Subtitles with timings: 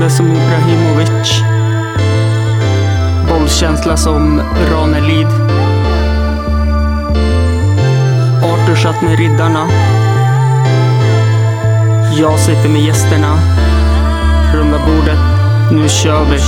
[0.00, 1.42] Bollberoende som Ibrahimovic.
[3.28, 5.26] Bollkänsla som Ranelid.
[8.44, 9.68] Arthur satt med riddarna.
[12.18, 13.36] Jag sitter med gästerna.
[14.54, 15.18] Runda bordet.
[15.72, 16.38] Nu kör vi.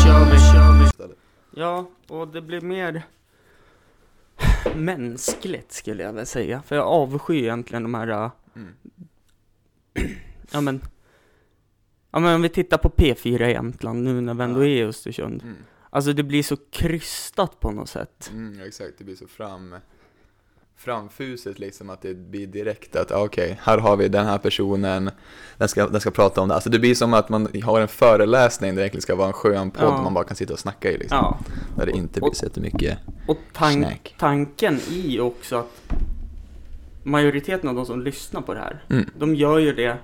[1.61, 3.03] Ja, och det blir mer
[4.75, 6.63] mänskligt skulle jag väl säga.
[6.67, 8.09] För jag avskyr egentligen de här...
[8.09, 8.75] äh, Mm.
[10.51, 10.81] Ja men...
[12.13, 14.85] Ja men om vi tittar på P4 i Jämtland nu när vi ändå är i
[14.85, 15.43] Östersund.
[15.43, 15.57] Mm.
[15.91, 18.31] Alltså det blir så krystat på något sätt.
[18.33, 19.75] Mm, ja, exakt, det blir så fram,
[20.77, 25.11] framfuset liksom att det blir direkt att ah, okej, här har vi den här personen,
[25.59, 26.55] den ska, den ska prata om det.
[26.55, 29.33] Alltså det blir som att man har en föreläsning där det egentligen ska vara en
[29.33, 30.03] skön podd Ja.
[30.03, 31.19] man bara kan sitta och snacka i liksom.
[31.19, 31.39] Ja.
[31.77, 34.15] Där det inte blir så jättemycket Och tan- snack.
[34.19, 35.93] tanken i också att
[37.03, 39.11] majoriteten av de som lyssnar på det här, Mm.
[39.19, 39.97] de gör ju det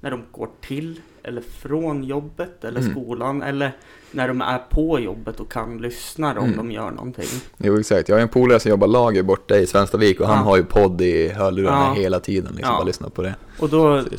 [0.00, 2.92] när de går till eller från jobbet eller Mm.
[2.92, 3.72] skolan eller
[4.10, 6.56] när de är på jobbet och kan lyssna om Mm.
[6.56, 7.28] de gör någonting.
[7.58, 10.42] Jo exakt, jag har en polare som jobbar lager borta i Svenstavik och han Ja.
[10.42, 12.02] har ju podd i hörlurarna Ja.
[12.02, 12.78] hela tiden liksom, Ja.
[12.78, 13.34] bara lyssna på det.
[13.58, 14.18] Och då det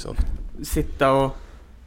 [0.65, 1.31] sitta och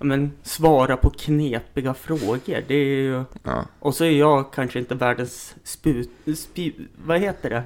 [0.00, 2.38] men, svara på knepiga frågor,
[2.69, 3.25] det är ju...
[3.42, 3.64] Ja.
[3.78, 6.10] Och så är jag kanske inte världens spjut...
[6.36, 7.62] spjut vad heter det?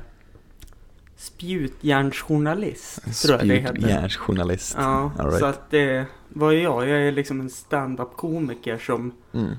[1.17, 3.75] Spjutjärnsjournalist, tror jag det heter.
[3.75, 4.75] Spjutjärnsjournalist.
[4.79, 5.39] Ja, right.
[5.39, 6.07] så att det...
[6.35, 6.89] Vad är jag?
[6.89, 9.55] Jag är liksom en stand-up-komiker som Mm.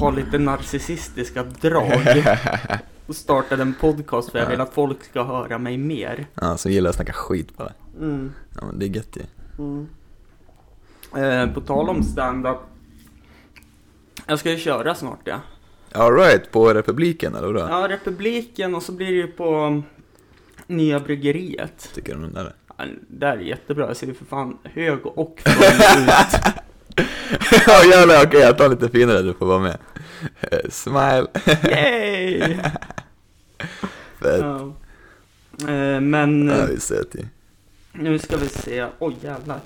[0.00, 2.24] har lite narcissistiska drag.
[3.06, 6.26] Och startade en podcast för jag vill att folk ska höra mig mer.
[6.34, 7.72] ja, som gillar att snacka skit bara.
[7.98, 8.32] Mm.
[8.56, 9.22] Ja men det är gött ju.
[9.64, 9.86] Mm.
[11.16, 12.56] Eh, på tal om stand-up.
[14.26, 15.40] Jag ska ju köra snart ja.
[15.92, 17.60] Alright, på Republiken eller vadå?
[17.60, 19.82] Ja, Republiken och så blir det ju på
[20.66, 21.90] Nya Bryggeriet.
[21.94, 22.54] Tycker du om den där?
[22.88, 22.94] Det
[23.26, 26.56] där är jättebra, jag ser ju för fan hög och full ut.
[27.66, 29.78] Ja jävlar, okej jag tar lite finare, du får vara med.
[30.40, 31.26] Eh, Smile.
[31.64, 32.40] Yay!
[34.20, 34.40] Fett.
[34.40, 34.72] Ja.
[35.68, 37.28] Eh, men Ja, eh, vi ser till.
[37.92, 38.86] nu ska vi se.
[38.98, 39.60] Oj jävlar.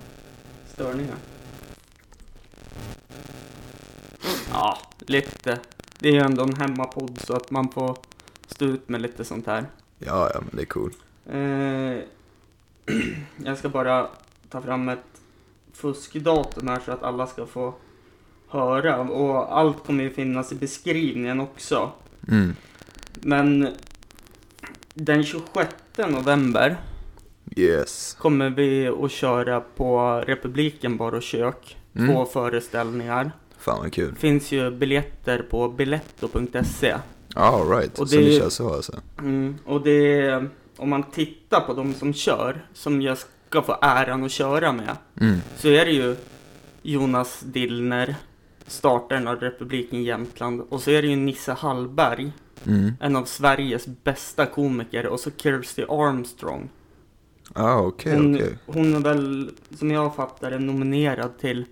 [0.73, 1.17] Störningar.
[4.53, 5.59] Ja, lite.
[5.99, 7.97] Det är ju ändå en hemmapodd så att man får
[8.47, 9.65] stå ut med lite sånt här.
[9.99, 10.93] Ja, ja, men det är cool.
[11.33, 12.05] Eh,
[13.45, 14.09] jag ska bara
[14.51, 15.21] ta fram ett
[15.73, 17.75] fuskdatum här så att alla ska få
[18.49, 19.01] höra.
[19.01, 21.93] Och allt kommer ju finnas i beskrivningen också.
[22.29, 22.57] Mm.
[23.21, 23.69] Men
[24.95, 25.69] den 26
[26.09, 26.77] november
[27.57, 28.17] Yes.
[28.21, 31.77] kommer vi att köra på Republiken Bar och Kök.
[31.97, 32.15] Mm.
[32.15, 33.33] Två föreställningar.
[33.59, 34.15] Fan vad kul.
[34.15, 36.95] Finns ju biljetter på biletto.se.
[37.35, 38.93] Alright, Och så ni kör så alltså?
[39.19, 43.19] Mm, och det är, om man tittar på de som kör, som jag
[43.49, 45.39] ska få äran att köra med, Mm.
[45.57, 46.17] så är det ju
[46.83, 48.17] Jonas Dillner,
[48.67, 52.33] startaren av Republiken Jämtland, och så är det ju Nisse Hallberg,
[52.67, 52.93] Mm.
[53.01, 56.69] en av Sveriges bästa komiker, och så Kirsty Armstrong.
[57.53, 58.59] Ah, okej, Hon, okej.
[58.67, 61.65] hon är väl, som jag fattar det, nominerad till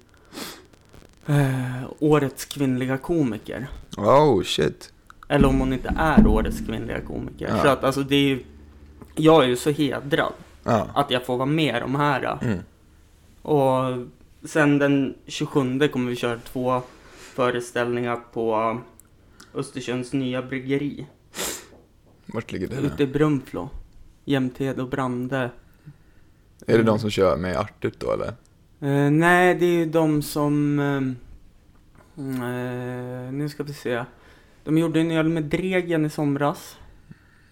[1.26, 3.66] eh, Årets kvinnliga komiker.
[3.96, 4.92] Oh, shit.
[5.28, 7.48] Eller om hon inte är Årets kvinnliga komiker.
[7.48, 7.62] Ja.
[7.62, 8.44] Så att alltså det är ju,
[9.16, 10.32] jag är ju så hedrad
[10.64, 10.88] Ja.
[10.94, 12.38] att jag får vara med i de här.
[12.42, 12.58] Mm.
[13.42, 14.06] Och
[14.48, 16.82] sen den 27 kommer vi köra två
[17.18, 18.80] föreställningar på
[19.54, 21.06] Östersunds nya bryggeri.
[22.26, 22.76] Vart ligger det?
[22.76, 23.68] Ute i Brunflo.
[24.24, 25.50] Jämted och Brande.
[26.66, 28.26] Är det de som kör med Artut då eller?
[28.80, 30.78] Eh, nej, det är ju de som...
[32.16, 34.04] eh, nu ska vi se.
[34.64, 36.76] De gjorde en öl med Dregen i somras.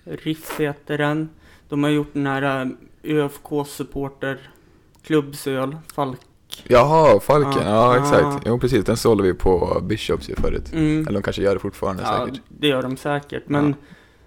[0.04, 1.28] Riff heter den.
[1.70, 2.70] De har gjort den här uh,
[3.02, 4.38] ÖFK-supporter
[5.02, 6.20] klubbsöl, Falk.
[6.68, 7.62] Jaha, Falken.
[7.66, 7.98] Ja, Ja.
[8.02, 8.42] exakt.
[8.46, 8.84] Jo, precis.
[8.84, 10.72] Den sålde vi på Bishops ju förut.
[10.72, 11.00] Mm.
[11.06, 12.40] Eller de kanske gör det fortfarande Ja, säkert.
[12.48, 13.42] det gör de säkert.
[13.48, 13.74] Men,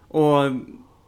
[0.08, 0.38] och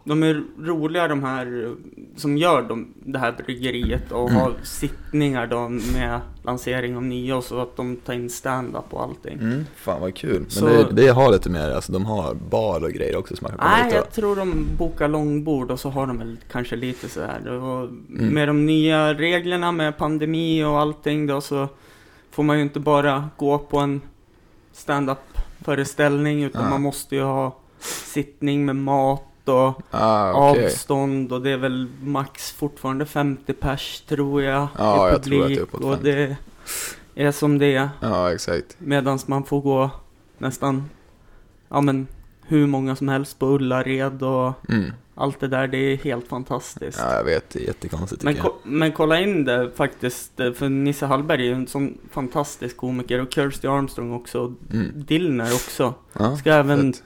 [0.07, 1.75] de är roliga de här
[2.15, 4.41] som gör de, det här bryggeriet och Mm.
[4.41, 9.03] har sittningar då med lansering av nya och så att de tar in stand-up och
[9.03, 9.33] allting.
[9.39, 9.65] Mm.
[9.75, 10.39] Fan vad kul.
[10.39, 13.47] Men Så- det, det har lite mer, alltså de har bar och grejer också som
[13.51, 17.09] man kan Nej, jag tror de bokar långbord och så har de väl kanske lite
[17.09, 17.47] så här.
[17.51, 18.27] Och Mm.
[18.33, 21.67] Med de nya reglerna med pandemi och allting då så
[22.31, 24.01] får man ju inte bara gå på en
[24.73, 25.17] stand-up
[25.61, 26.69] föreställning utan Ja.
[26.69, 30.65] man måste ju ha sittning med mat och Ah, okej.
[30.65, 35.41] avstånd och det är väl max fortfarande 50 pers tror jag Ja, i jag tror
[35.43, 36.03] att det är uppåt och 50.
[36.03, 36.35] det
[37.23, 37.89] är som det är.
[38.01, 38.75] Ja, exakt.
[38.79, 39.89] Medan man får gå
[40.37, 40.89] nästan,
[41.69, 42.07] ja men
[42.47, 44.91] hur många som helst på Ullared och Mm.
[45.15, 46.99] allt det där, det är helt fantastiskt.
[47.03, 47.49] Ja, jag vet.
[47.49, 51.45] Det är jättekonstigt Men, ko- men kolla in det faktiskt, eh, för Nisse Hallberg är
[51.45, 54.91] ju en sån fantastisk komiker och Kirsty Armstrong också, Mm.
[54.95, 55.93] Dillner också.
[56.13, 57.03] Ja, Ska även fett.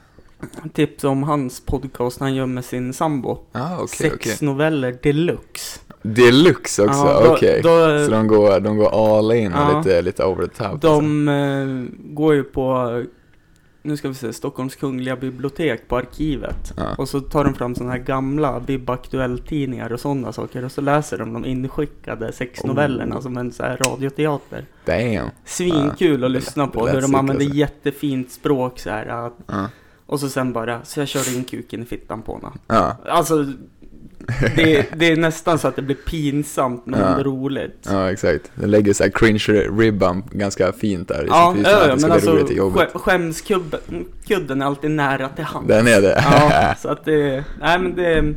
[0.74, 3.38] Tipsa om hans podcast han gör med sin sambo.
[3.52, 4.38] Ja, okej, Sex okej.
[4.42, 5.80] noveller deluxe.
[6.02, 7.62] Deluxe också, Ja, okej.
[7.64, 9.78] då- Så de går, de går all in och Ja.
[9.78, 10.66] lite, lite over the top.
[10.68, 10.88] alltså.
[11.00, 13.04] De eh, går ju på,
[13.82, 16.74] nu ska vi se, Stockholms Kungliga Bibliotek på arkivet.
[16.78, 16.96] Ja.
[16.98, 20.66] Och så tar de fram sådana här gamla Bib Aktuell-tidningar och sådana saker.
[20.66, 23.22] Och så läser de de inskickade sexnovellerna Oh.
[23.22, 24.66] som en så här radioteater.
[24.86, 25.30] Damn.
[25.46, 26.88] Svinkul att det- lyssna på.
[26.88, 27.58] Hur de använder alltså.
[27.58, 29.06] jättefint språk så här.
[29.26, 29.66] Att, Ja.
[30.10, 32.54] Och så sen bara, så jag körde in kuken i fittan på henne.
[32.68, 32.98] Ja.
[33.06, 33.44] Alltså,
[34.56, 37.24] det, det är nästan så att det blir pinsamt men Ja.
[37.24, 37.88] roligt.
[37.92, 38.52] ja, exakt.
[38.56, 41.24] Den lägger så här cringe-ribban ganska fint där.
[41.24, 42.38] i Ja, ja, men alltså
[42.94, 45.68] skämskudden är alltid nära till hands.
[45.68, 46.24] Den är det.
[46.26, 48.36] Ja, så att det, nej men det är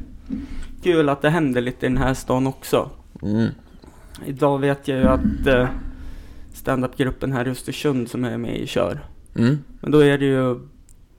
[0.83, 2.91] kul att det händer lite i den här stan också.
[3.23, 3.49] Mm.
[4.27, 5.69] Idag vet jag ju att eh,
[6.55, 9.01] standupgruppen här i Östersund som jag är med i kör.
[9.37, 9.59] Mm.
[9.81, 10.72] Men då är det ju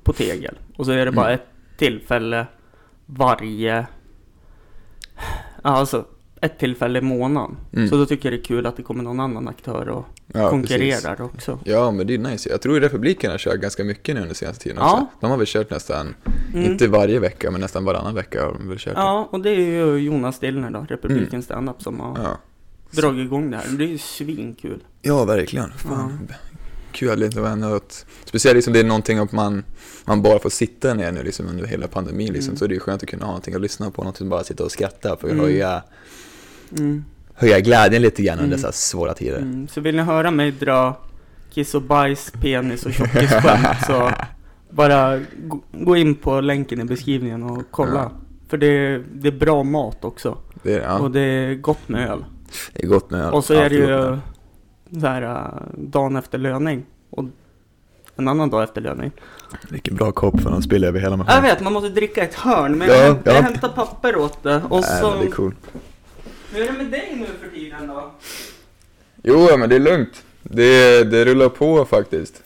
[0.04, 0.60] på Tegel.
[0.78, 1.36] Och så är det bara Mm.
[1.40, 2.48] ett tillfälle
[3.06, 3.88] varje...
[5.64, 6.06] Ja, alltså
[6.42, 7.58] ett tillfälle i månaden.
[7.74, 7.90] Mm.
[7.90, 10.50] Så då tycker jag det är kul att det kommer någon annan aktör och Ja,
[10.50, 11.34] konkurrerar precis.
[11.34, 11.60] också.
[11.64, 12.50] Ja, men det är nice.
[12.50, 14.94] Jag tror Republiken har kört ganska mycket nu under senaste tiden Ja.
[14.94, 15.06] också.
[15.22, 16.16] De har väl kört nästan,
[16.54, 16.72] Mm.
[16.72, 18.94] inte varje vecka, men nästan varannan vecka har de väl kört.
[18.98, 22.38] Ja, och det är ju Jonas Dillner då, Republiken Standup som har Ja.
[23.02, 23.78] dragit igång det här.
[23.78, 24.84] Det är ju svinkul.
[25.02, 25.72] Ja, verkligen.
[25.72, 26.28] Fan.
[26.94, 29.64] Kul liksom ändå att, speciellt liksom det är någonting att man,
[30.06, 32.58] man bara får sitta ner nu liksom under hela pandemin liksom, Mm.
[32.58, 34.64] så det är skönt att kunna ha någonting att lyssna på, något som bara sitta
[34.64, 35.46] och skratta för att Mm.
[35.46, 35.84] höja,
[36.78, 37.06] Mm.
[37.34, 38.58] höja glädjen lite grann under Mm.
[38.58, 39.38] dessa svåra tider.
[39.38, 39.68] Mm.
[39.68, 40.98] Så vill ni höra mig dra
[41.54, 44.12] kiss och bajs, penis och tjockisskämt så
[44.70, 45.20] bara
[45.74, 47.94] gå- in på länken i beskrivningen och kolla.
[48.00, 48.12] Ja.
[48.48, 50.38] För det är, det är bra mat också.
[50.64, 52.26] Det, är, ja, Och det är gott med öl.
[52.74, 54.18] det är gott med och så är det ju.
[55.00, 56.86] Så här äh, dagen efter löning.
[57.10, 57.24] Och
[58.16, 59.12] en annan dag efter löning.
[59.70, 62.78] Vilken bra kopp för de spiller över hela Jag vet, man måste dricka ett hörn.
[62.78, 63.42] Men Ja, jag, jag ja.
[63.42, 64.62] hämtar papper åt det.
[64.70, 65.10] Och Nej, så...
[65.10, 65.56] men det är cool.
[66.54, 68.12] Hur är det med dig nu för tiden då?
[69.24, 70.24] Jo, men det är lugnt.
[70.44, 72.44] Det, det rullar på faktiskt.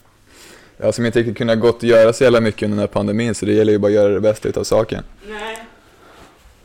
[0.76, 2.86] Jag har som inte riktigt kunnat gått och göra så jävla mycket under den här
[2.86, 5.02] pandemin, så det gäller ju bara att göra det bästa utav saken.
[5.28, 5.58] Nej.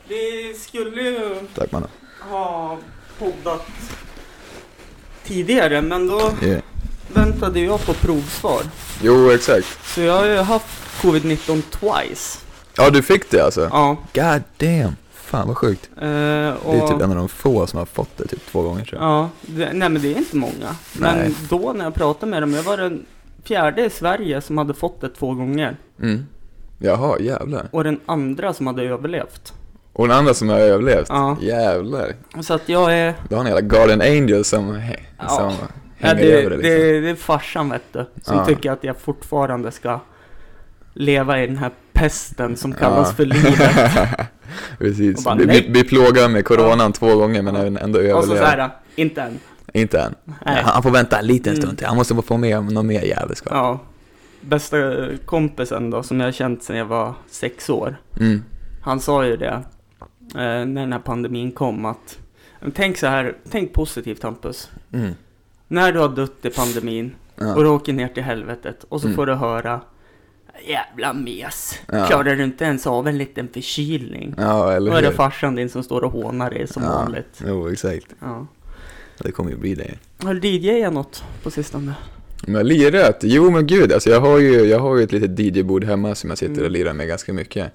[0.08, 1.88] Vi skulle ju Tack mannen.
[2.20, 2.78] ha
[3.18, 3.66] poddat
[5.24, 6.60] tidigare, men då Yeah.
[7.14, 8.62] väntade jag på provsvar.
[9.02, 9.66] Jo, exakt.
[9.94, 10.66] Så jag har ju haft
[11.02, 12.38] covid-19 twice.
[12.76, 13.68] Ja, du fick det alltså?
[13.72, 13.96] Ja.
[14.14, 14.96] God damn.
[15.14, 15.90] Fan vad sjukt.
[15.96, 18.62] eh, Det är och, typ en av de få som har fått det typ två
[18.62, 19.10] gånger tror jag.
[19.10, 20.76] Ja, det, nej men det är inte många.
[20.92, 21.34] Men Nej.
[21.50, 23.06] då när jag pratade med dem, jag var den
[23.44, 25.76] fjärde i Sverige som hade fått det två gånger.
[26.02, 26.26] Mm.
[26.78, 27.68] Jaha, jävlar.
[27.70, 29.52] Och den andra som hade överlevt.
[29.96, 31.06] Och den andra som har överlevt?
[31.08, 31.36] Ja.
[31.40, 32.12] Jävlar.
[32.40, 33.14] Så att jag är...
[33.28, 34.80] Du har en jävla Guardian Angel som,
[35.18, 35.28] Ja.
[35.28, 35.52] som
[35.98, 36.70] Ja, hänger det, över det liksom.
[36.72, 38.44] det, det är farsan vet du, som Ja.
[38.44, 40.00] tycker att jag fortfarande ska
[40.94, 43.14] leva i den här pesten som kallas Ja.
[43.14, 43.70] för livet.
[44.78, 45.24] Precis.
[45.24, 49.22] Bara, vi, vi plågar med coronan två gånger men ändå Och så så här, inte
[49.22, 49.38] än.
[49.72, 50.14] Inte än.
[50.46, 50.62] Nej.
[50.64, 51.62] Han får vänta en liten Mm.
[51.62, 51.86] stund till.
[51.86, 53.52] Han måste få med någon mer jävelskap.
[53.52, 53.80] Ja.
[54.40, 54.76] Bästa
[55.24, 57.96] kompisen då, som jag har känt sedan jag var sex år.
[58.20, 58.42] Mm.
[58.82, 59.62] Han sa ju det,
[60.34, 62.18] när den här pandemin kom, att
[62.74, 64.70] tänk så här, tänk positivt Hampus.
[64.92, 65.12] Mm.
[65.68, 67.54] När du har dött i pandemin och Ja.
[67.54, 69.16] du åker ner till helvetet och så Mm.
[69.16, 69.80] får du höra
[70.68, 72.06] Jävla mes, Ja.
[72.06, 74.34] klarar du inte ens av en liten förkylning?
[74.38, 75.14] ja, eller Då är det hur?
[75.14, 76.88] farsan din som står och hånar dig som ja.
[76.88, 77.42] vanligt.
[77.46, 78.06] Jo, exakt.
[78.20, 78.46] Ja.
[79.18, 79.90] Det kommer ju bli det.
[80.24, 81.94] Har du DJat något på sistone?
[82.46, 83.20] Men jag lirat?
[83.22, 86.30] Jo men gud, alltså jag har ju, jag har ju ett litet DJ-bord hemma som
[86.30, 87.72] jag sitter och lirar med ganska mycket.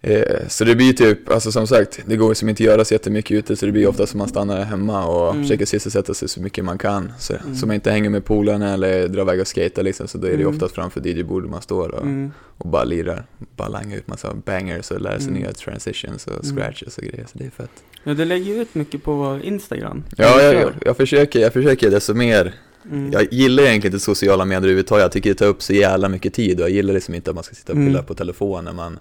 [0.00, 3.30] Eh, så det blir typ, alltså som sagt, det går som inte göra så jättemycket
[3.36, 5.42] ute så det blir ofta som man stannar hemma och Mm.
[5.42, 7.12] försöker sysselsätta sig så mycket man kan.
[7.18, 7.54] Så, Mm.
[7.56, 10.30] så man inte hänger med polarna eller drar iväg och skejtar liksom, så då är
[10.30, 10.54] det Mm.
[10.54, 12.30] oftast framför DJ-bordet man står och, Mm.
[12.58, 13.26] och bara lirar.
[13.56, 15.40] Bara langar ut massa bangers och lär sig Mm.
[15.42, 16.56] nya transitions och Mm.
[16.56, 17.70] scratches och grejer, så det är fett.
[18.04, 20.04] Ja, du lägger ju ut mycket på Instagram.
[20.16, 22.54] Ja, jag, jag, jag försöker, jag försöker desto mer
[22.92, 23.12] Mm.
[23.12, 26.34] Jag gillar egentligen inte sociala medier överhuvudtaget, jag tycker det tar upp så jävla mycket
[26.34, 28.04] tid och jag gillar liksom inte att man ska sitta och pilla Mm.
[28.04, 28.98] på telefon när man,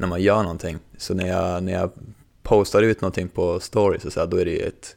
[0.00, 0.78] när man gör någonting.
[0.96, 1.90] Så när jag, när jag
[2.42, 4.96] postar ut någonting på stories och så här, då är det ju ett,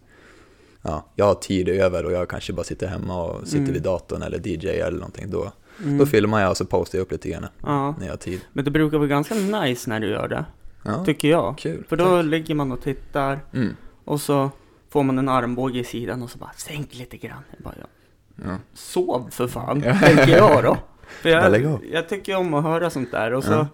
[0.82, 3.74] ja, jag har tid över och jag kanske bara sitter hemma och sitter Mm.
[3.74, 5.30] vid datorn eller DJ eller någonting.
[5.30, 5.52] Då,
[5.84, 5.98] Mm.
[5.98, 8.42] då filmar jag och så postar jag upp lite grann Ja, när jag har tid.
[8.54, 10.46] men det brukar vara ganska nice när du gör det,
[10.84, 11.58] Ja, tycker jag.
[11.58, 11.84] kul.
[11.90, 13.76] För då ligger man och tittar Mm.
[14.06, 14.52] och så
[14.90, 17.44] får man en armbåge i sidan och så bara sänk lite grann.
[17.52, 17.86] Jag bara, ja.
[18.46, 18.58] Ja.
[18.74, 20.78] Sov för fan, tänker jag då.
[21.22, 23.68] För jag, jag tycker om att höra sånt där och så.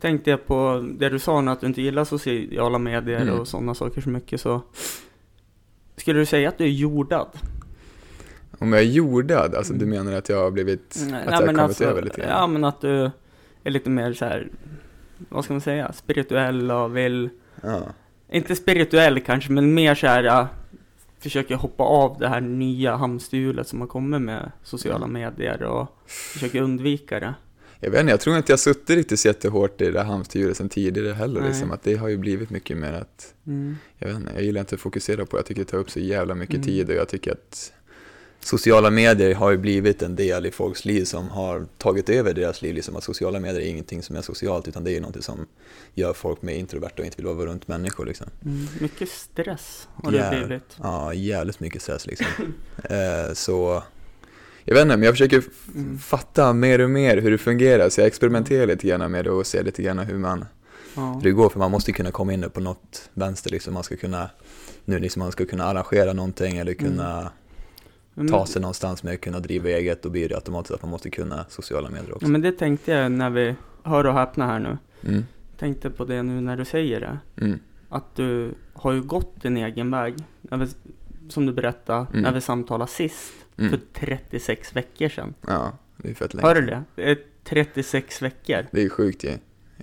[0.00, 3.38] Tänkte jag på det du sa nu att du inte gillar sociala medier Mm.
[3.40, 4.60] och sådana saker så mycket så
[5.96, 7.28] Skulle du säga att du är jordad?
[8.58, 10.04] Om jag är jordad, alltså du Mm.
[10.04, 12.30] menar att jag har blivit, Nej, att jag har kommit alltså, över lite grann?
[12.30, 13.10] Ja men att du
[13.64, 14.48] är lite mer så här
[15.28, 15.92] Vad ska man säga?
[15.92, 17.28] Spirituell och vill
[17.62, 17.82] Ja.
[18.32, 20.48] Inte spirituell kanske men mer så här ja,
[21.18, 25.12] Försöker hoppa av det här nya hamsterhjulet som har kommit med sociala Mm.
[25.12, 25.86] medier och
[26.32, 27.34] försöker undvika det.
[27.80, 30.56] Jag vet inte, jag tror inte jag suttit riktigt så jättehårt i det här hamsterhjulet
[30.56, 31.46] sen tidigare heller.
[31.48, 33.76] Liksom, att det har ju blivit mycket mer att, Mm.
[33.98, 35.38] jag vet inte, jag gillar inte att fokusera på det.
[35.38, 36.66] Jag tycker det tar upp så jävla mycket Mm.
[36.66, 37.72] tid och jag tycker att
[38.40, 42.62] sociala medier har ju blivit en del i folks liv som har tagit över deras
[42.62, 42.74] liv.
[42.74, 45.46] Liksom att sociala medier är ingenting som är socialt utan det är ju någonting som
[45.94, 48.06] gör folk mer introverta och inte vill vara runt människor.
[48.06, 48.26] Liksom.
[48.44, 48.66] Mm.
[48.80, 50.76] Mycket stress har det Jäv- blivit.
[50.82, 52.26] Ja, jävligt mycket stress liksom.
[52.84, 53.82] eh, så,
[54.64, 55.42] jag vet inte, men jag försöker
[55.74, 55.98] Mm.
[55.98, 57.88] fatta mer och mer hur det fungerar.
[57.88, 60.44] Så jag experimenterar lite grann med det och ser lite grann hur man
[60.96, 61.12] Ja.
[61.14, 61.48] hur det går.
[61.48, 63.74] För man måste kunna komma in på något vänster liksom.
[63.74, 64.30] Man ska kunna,
[64.84, 67.30] nu liksom man ska kunna arrangera någonting eller kunna
[68.14, 70.02] Men- ta sig någonstans med att kunna driva eget.
[70.02, 72.24] Då blir det automatiskt att man måste kunna sociala medier också.
[72.26, 74.78] Ja, men det tänkte jag när vi hör och häpna här nu.
[75.08, 75.24] Mm,
[75.58, 77.18] Tänkte på det nu när du säger det.
[77.44, 80.14] mm, Att du har ju gått din egen väg.
[80.42, 80.66] Vi,
[81.28, 82.22] som du berättade Mm.
[82.22, 83.32] när vi samtalade sist.
[83.60, 83.70] Mm.
[83.70, 85.34] För 36 veckor sedan.
[85.46, 86.48] Ja, det är fett länge.
[86.48, 86.84] Hör du det?
[86.94, 88.66] Det är 36 veckor.
[88.72, 89.30] Det är sjukt ju.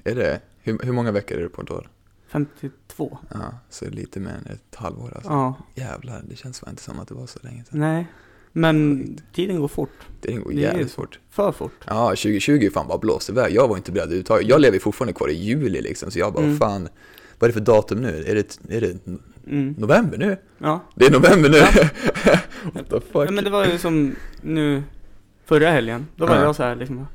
[0.04, 1.90] Är det, hur, hur många veckor är det på ett år?
[2.28, 3.18] 52.
[3.34, 5.30] Ja, så lite mer än ett halvår alltså.
[5.30, 7.80] Ja, Jävlar, det känns fan inte som att det var så länge sedan.
[7.80, 8.08] nej.
[8.52, 10.08] Men tiden går fort.
[10.22, 11.20] Det går jävligt fort.
[11.30, 11.84] För fort.
[11.88, 13.54] Ja, 2020 fan bara blåst iväg.
[13.56, 14.48] Jag var inte beredd överhuvudtaget.
[14.48, 16.58] Jag lever fortfarande kvar i juli liksom, så jag bara, Mm.
[16.58, 16.90] fan,
[17.40, 18.24] vad är det för datum nu?
[18.28, 18.98] Är det, är det
[19.50, 19.76] Mm.
[19.78, 20.38] november nu?
[20.58, 20.84] Ja.
[20.96, 21.58] Det är november nu!
[21.58, 21.68] Ja.
[22.74, 23.28] What the fuck?
[23.28, 24.84] ja, men det var ju som nu
[25.46, 26.08] förra helgen.
[26.16, 26.42] Då var Ja.
[26.44, 27.08] jag så här liksom.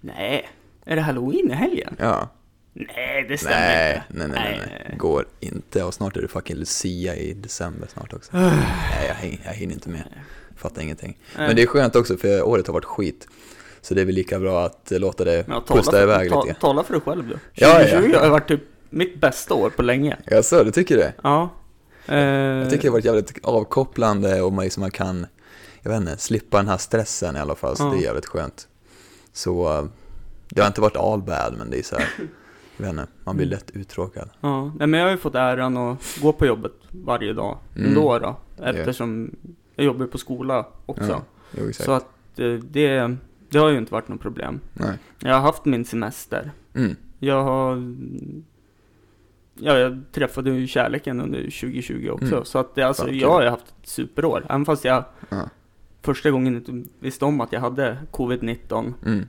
[0.00, 0.48] Nej,
[0.84, 1.96] är det halloween i helgen?
[1.98, 2.28] Ja.
[2.72, 4.18] Nej, det stämmer Nej, inte.
[4.18, 4.98] nej, nej, nej, nej.
[4.98, 5.84] Går inte.
[5.84, 8.36] Och snart är det fucking Lucia i december snart också.
[8.36, 8.40] Ah.
[8.50, 10.04] nej, jag, hin- jag hinner inte med.
[10.56, 11.18] Fattar ingenting.
[11.36, 11.46] Nej.
[11.46, 13.28] Men det är skönt också för året har varit skit.
[13.80, 16.60] Så det är väl lika bra att låta det Ja, pusta iväg ta, lite.
[16.60, 17.38] tala för dig själv du.
[17.54, 17.88] Ja, ja.
[17.88, 20.16] 2020 har varit typ mitt bästa år på länge.
[20.26, 21.12] Jaså, du tycker det?
[21.22, 21.50] Ja.
[22.06, 25.26] Eh, Jag tycker det har varit jävligt avkopplande och man, liksom, man kan,
[25.82, 27.76] jag vet inte, slippa den här stressen i alla fall.
[27.76, 27.90] Så Ja.
[27.90, 28.68] det är jävligt skönt.
[29.32, 29.84] Så eh,
[30.48, 32.06] det har inte varit all bad, men det är så här,
[32.76, 33.56] jag vet inte, man blir Mm.
[33.58, 34.28] lätt uttråkad.
[34.40, 37.88] Ja, nej, men jag har ju fått äran att gå på jobbet varje dag Mm.
[37.88, 38.36] ändå då.
[38.64, 39.30] Eftersom
[39.74, 41.08] jag jobbar på skola också.
[41.10, 41.72] Ja, jo.
[41.72, 43.16] Så att eh, det,
[43.50, 44.60] det har ju inte varit något problem.
[44.74, 44.92] Nej.
[45.18, 46.50] Jag har haft min semester.
[46.74, 46.96] Mm.
[47.18, 47.94] Jag har...
[49.60, 52.26] Ja, jag träffade ju kärleken under 2020 också.
[52.34, 52.44] Mm.
[52.44, 54.46] Så att alltså, jag har haft ett superår.
[54.48, 55.48] Även fast jag Ja.
[56.02, 58.92] första gången inte visste om att jag hade covid-19.
[59.06, 59.24] Mm.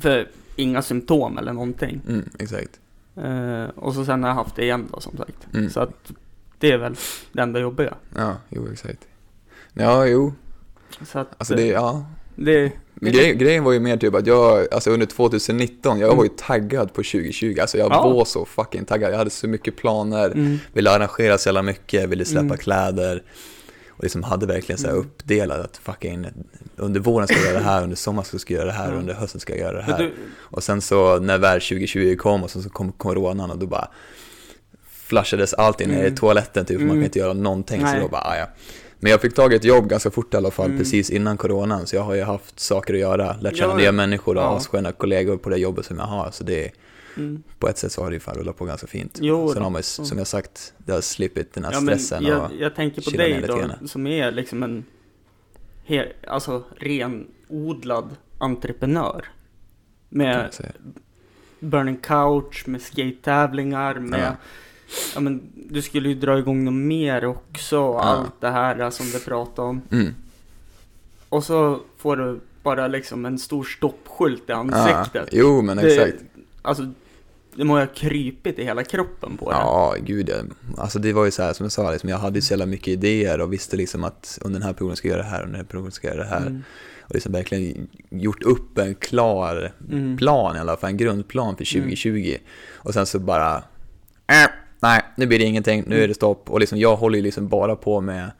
[0.00, 2.00] För inga symptom eller någonting.
[2.08, 2.80] Mm, exakt.
[3.16, 5.48] Eh, och så sen har jag haft det igen då som sagt.
[5.54, 5.70] Mm.
[5.70, 6.12] Så att
[6.58, 6.94] det är väl
[7.32, 7.94] det enda jobbiga.
[8.16, 9.08] Ja, jo, exakt.
[9.72, 10.32] Ja, jo,
[11.02, 12.06] Så att alltså det, eh, ja.
[12.36, 12.72] det,
[13.10, 16.16] grej, grejen var ju mer typ att jag, alltså under 2019, jag Mm.
[16.16, 17.56] var ju taggad på 2020.
[17.60, 18.08] Alltså jag Ja.
[18.08, 19.12] var så fucking taggad.
[19.12, 20.26] Jag hade så mycket planer.
[20.30, 22.56] mm, ville arrangera så jävla mycket, ville släppa Mm.
[22.56, 23.22] kläder
[23.90, 25.06] och liksom hade verkligen så här Mm.
[25.06, 26.26] uppdelat att fucking
[26.76, 29.14] under våren ska jag göra det här, under sommaren ska jag göra det här, under
[29.14, 29.98] hösten ska jag göra det här.
[29.98, 33.66] du, Och sen så när väl 2020 kom och sen så kom coronan och då
[33.66, 33.88] bara
[34.90, 36.14] flashades allting ner i Mm.
[36.14, 37.04] toaletten typ, för man kan Mm.
[37.04, 38.00] inte göra någonting så Nej.
[38.00, 38.46] då bara, ah, ja.
[39.02, 40.78] Men jag fick tag i ett jobb ganska fort i alla fall, Mm.
[40.78, 43.92] precis innan coronan, så jag har ju haft saker att göra, lärt känna Ja, nya
[43.92, 44.56] människor och Ja.
[44.56, 46.70] assköna kollegor på det jobbet som jag har, så det
[47.16, 49.18] mm, på ett sätt så har det ju fan rullat på ganska fint.
[49.22, 52.24] Jo Sen har man ju, som jag sagt, det har slippit den här ja, stressen
[52.24, 52.50] jag, och...
[52.58, 53.88] jag tänker på dig då, grann.
[53.88, 54.84] som är liksom en
[55.84, 59.24] he, alltså renodlad entreprenör.
[60.08, 60.50] Med
[61.60, 64.36] Burning Couch, med skate-tävlingar, med Ja.
[65.14, 68.00] Ja men du skulle ju dra igång något mer också, Ja.
[68.02, 69.82] allt det här som du pratade om.
[69.90, 70.14] Mm.
[71.28, 75.28] Och så får du bara liksom en stor stoppskylt i Ja, ansiktet.
[75.32, 76.12] jo men exakt.
[76.18, 76.90] Det, alltså,
[77.54, 79.56] det må ju ha krypit i hela kroppen på det.
[79.56, 80.36] Ja, gud ja.
[80.82, 82.66] Alltså det var ju så här som jag sa, liksom, jag hade ju så jävla
[82.66, 85.42] mycket idéer och visste liksom att under den här perioden ska jag göra det här,
[85.42, 86.46] under den här perioden ska jag göra det här.
[86.46, 86.62] Mm.
[87.02, 90.16] Och liksom verkligen gjort upp en klar Mm.
[90.16, 92.36] plan i alla fall, en grundplan för 2020.
[92.74, 93.56] Och sen så bara,
[94.26, 94.50] äh,
[95.16, 96.50] nu blir det ingenting, nu är det stopp.
[96.50, 98.30] Och liksom jag håller ju liksom bara på med,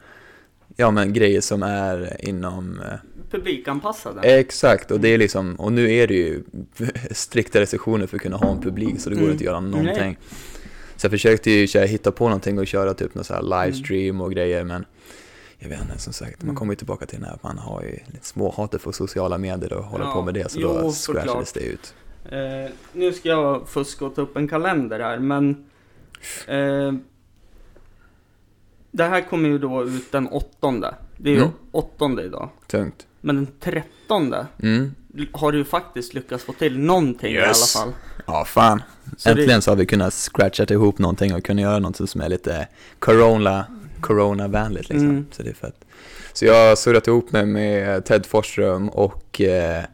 [0.76, 2.99] ja men grejer som är inom eh,
[3.31, 4.21] Publikanpassade.
[4.21, 6.43] Exakt, och det är liksom, och nu är det ju
[7.11, 9.33] strikta restriktioner för att kunna ha en publik så det går Mm.
[9.33, 9.95] inte att göra någonting.
[9.97, 10.19] Nej.
[10.97, 13.67] Så jag försökte ju här, hitta på någonting och köra typ någon så här Mm.
[13.67, 14.85] livestream och grejer men
[15.59, 16.57] jag vet inte, som sagt, man Mm.
[16.57, 19.85] kommer ju tillbaka till den här man har ju lite småhatet för sociala medier och
[19.85, 21.95] håller Ja, på med det så jo, då scratchades det ut.
[22.31, 25.64] Eh, nu ska jag fuska och ta upp en kalender här, men
[26.49, 26.93] eh,
[28.91, 30.95] det här kommer ju då ut den åttonde.
[31.17, 31.52] Det är ju Mm.
[31.73, 32.49] åttonde idag.
[32.67, 33.07] Tungt.
[33.21, 34.95] Men den trettonde Mm.
[35.33, 37.73] har du ju faktiskt lyckats få till någonting i alla Yes.
[37.76, 37.93] fall.
[38.26, 38.83] Ja, fan.
[39.17, 42.21] Så det- Äntligen så har vi kunnat scratcha ihop någonting och kunna göra något som
[42.21, 43.64] är lite corona,
[44.00, 45.09] corona-vänligt liksom.
[45.11, 45.26] Mm.
[45.33, 45.85] Så det är fett.
[46.33, 49.85] Så jag har surrat ihop mig med Ted Forsström och eh,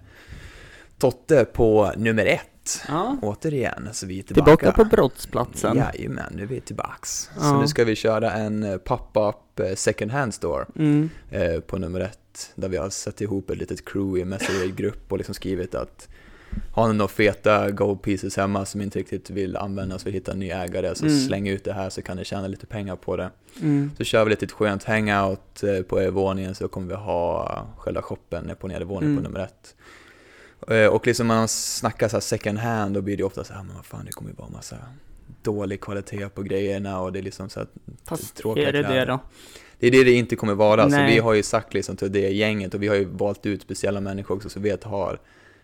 [0.99, 2.45] Totte på nummer ett.
[2.89, 3.17] Ja.
[3.23, 4.57] Återigen, så vi är tillbaka.
[4.57, 5.77] Tillbaka på brottsplatsen.
[5.77, 7.11] Jajamän, nu är vi tillbaks.
[7.37, 7.61] Så Ja.
[7.61, 11.11] nu ska vi köra en eh, pop-up eh, second hand store Mm.
[11.31, 12.53] eh, på nummer ett.
[12.55, 16.09] Där vi har satt ihop ett litet crew i Messenger-grupp och liksom skrivit att
[16.73, 20.33] har ni några feta gold pieces hemma som inte riktigt vill användas för att hitta
[20.33, 21.19] en ny ägare så Mm.
[21.19, 23.31] släng ut det här så kan ni tjäna lite pengar på det.
[23.61, 23.91] Mm.
[23.99, 28.03] Så kör vi lite ett skönt hangout eh, på övervåningen så kommer vi ha själva
[28.03, 29.33] shoppen på nedervåningen på Mm.
[29.33, 29.75] nummer ett.
[30.71, 33.53] Eh, Och liksom när man snackar så här second hand då blir det ofta så
[33.55, 34.77] här, men vad fan det kommer ju vara massa
[35.43, 37.69] dålig kvalitet på grejerna och det är liksom så att
[38.05, 39.07] Fast tråkiga är det det kläder.
[39.07, 39.21] då?
[39.79, 40.83] det är det det inte kommer vara.
[40.91, 41.15] Så Nej.
[41.15, 44.01] vi har ju sagt liksom till det gänget och vi har ju valt ut speciella
[44.01, 45.19] människor också som vet har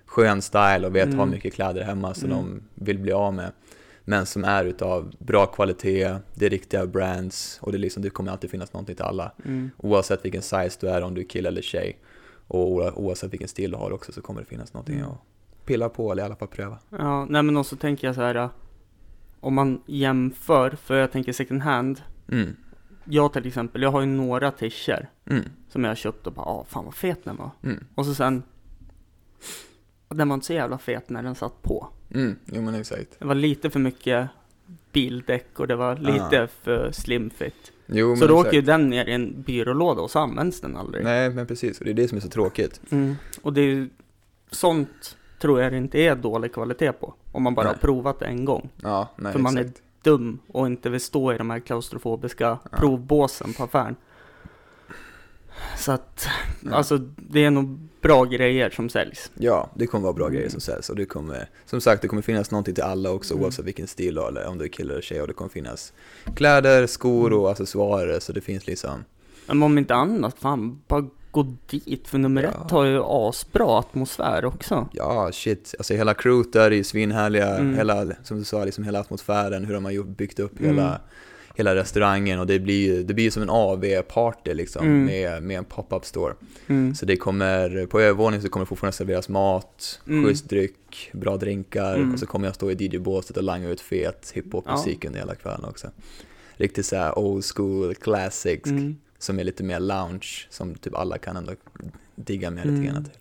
[0.07, 1.19] skön style och vet Mm.
[1.19, 2.39] har mycket kläder hemma som Mm.
[2.45, 3.53] de vill bli av med.
[4.05, 8.11] Men som är utav bra kvalitet, det är riktiga brands och det, är liksom, det
[8.11, 9.33] kommer alltid finnas någonting till alla.
[9.45, 9.71] Mm.
[9.77, 11.99] Oavsett vilken size du är, om du är kille eller tjej.
[12.55, 15.11] Och oavsett vilken stil du har också så kommer det finnas någonting Mm.
[15.11, 15.19] att
[15.67, 16.79] pilla på eller i alla fall pröva.
[16.91, 18.35] Ja, nej men också tänker jag så här.
[18.35, 18.51] äh,
[19.41, 22.03] Om man jämför, för jag tänker second hand.
[22.33, 22.57] Mm.
[23.05, 25.45] Jag till exempel, jag har ju några t-shirts Mm.
[25.69, 27.51] som jag har köpt och bara, ah fan vad fet den var.
[27.63, 27.85] Mm.
[27.95, 28.43] Och så sen,
[30.09, 31.89] den var inte så jävla fet när den satt på.
[32.15, 32.37] Mm.
[32.47, 33.19] Jo men exakt.
[33.19, 34.29] Det var lite för mycket
[34.93, 36.47] bildäck och det var lite Ah.
[36.47, 37.73] för slim fit.
[37.87, 38.49] Jo Så men då exakt.
[38.49, 41.05] åker ju den ner i en byrålåda och så används den aldrig.
[41.05, 42.81] Nej men precis, och det är det som är så tråkigt.
[42.91, 43.17] Mm.
[43.43, 43.89] Och det är ju,
[44.51, 47.15] sånt tror jag det inte är dålig kvalitet på.
[47.33, 47.73] Om man bara Nej.
[47.73, 48.69] har provat det en gång.
[48.83, 49.83] Ja, nej För man är exakt.
[50.03, 52.77] dum och inte vill stå i de här klaustrofobiska Ja.
[52.79, 53.97] provbåsen på affären.
[55.79, 56.27] Så att,
[56.61, 56.73] Ja.
[56.75, 59.31] alltså det är nog bra grejer som säljs.
[59.35, 60.35] Ja, det kommer vara bra Mm.
[60.37, 63.35] grejer som säljs och det kommer, som sagt, det kommer finnas någonting till alla också
[63.35, 63.45] Mm.
[63.45, 65.93] oavsett vilken stil du eller om du är kille eller tjej och det kommer finnas
[66.37, 69.05] kläder, skor och accessoarer så det finns liksom,
[69.47, 72.09] Men om inte annat, fan, bara gå dit.
[72.09, 72.49] För nummer Ja.
[72.65, 74.89] ett har ju asbra atmosfär också.
[74.93, 77.75] ja shit, alltså hela crewet där är ju svinhärliga, Mm.
[77.77, 80.77] hela, som du sa, liksom hela atmosfären, hur de har gjort- byggt upp Mm.
[80.77, 81.01] hela,
[81.57, 85.05] hela restaurangen och det blir ju det blir som en AV-party liksom Mm.
[85.05, 86.35] med, med en pop-up store.
[86.67, 86.95] Mm.
[86.95, 90.25] Så det kommer, på övervåningen så kommer det fortfarande serveras mat, Mm.
[90.25, 92.13] schysst dryck, bra drinkar Mm.
[92.13, 95.65] och så kommer jag stå i DJ-båset och langa ut fet hiphop-musik under hela kvällen
[95.65, 95.89] också.
[96.57, 98.97] Riktigt såhär old school classics Mm.
[99.19, 101.53] som är lite mer lounge, som typ alla kan ändå
[102.17, 102.93] digga med lite Mm.
[102.93, 103.13] grann till.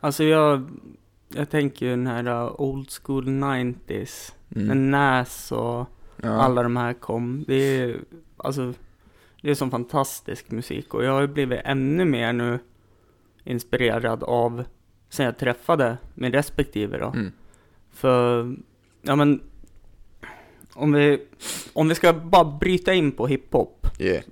[0.00, 0.70] Alltså jag,
[1.28, 4.32] jag tänker ju den här old school 90s.
[4.56, 4.66] Mm.
[4.66, 5.86] När Nas och
[6.22, 6.30] ja.
[6.30, 7.44] alla de här kom.
[7.46, 7.96] Det är,
[8.36, 8.74] alltså,
[9.42, 12.58] det är som fantastisk musik och jag har blivit ännu mer nu
[13.44, 14.64] inspirerad av
[15.08, 17.06] sen jag träffade min respektive då.
[17.06, 17.32] Mm.
[17.90, 18.54] För,
[19.02, 19.40] ja men,
[20.74, 21.26] om vi,
[21.72, 23.86] om vi ska bara bryta in på hiphop.
[23.98, 24.24] Yeah.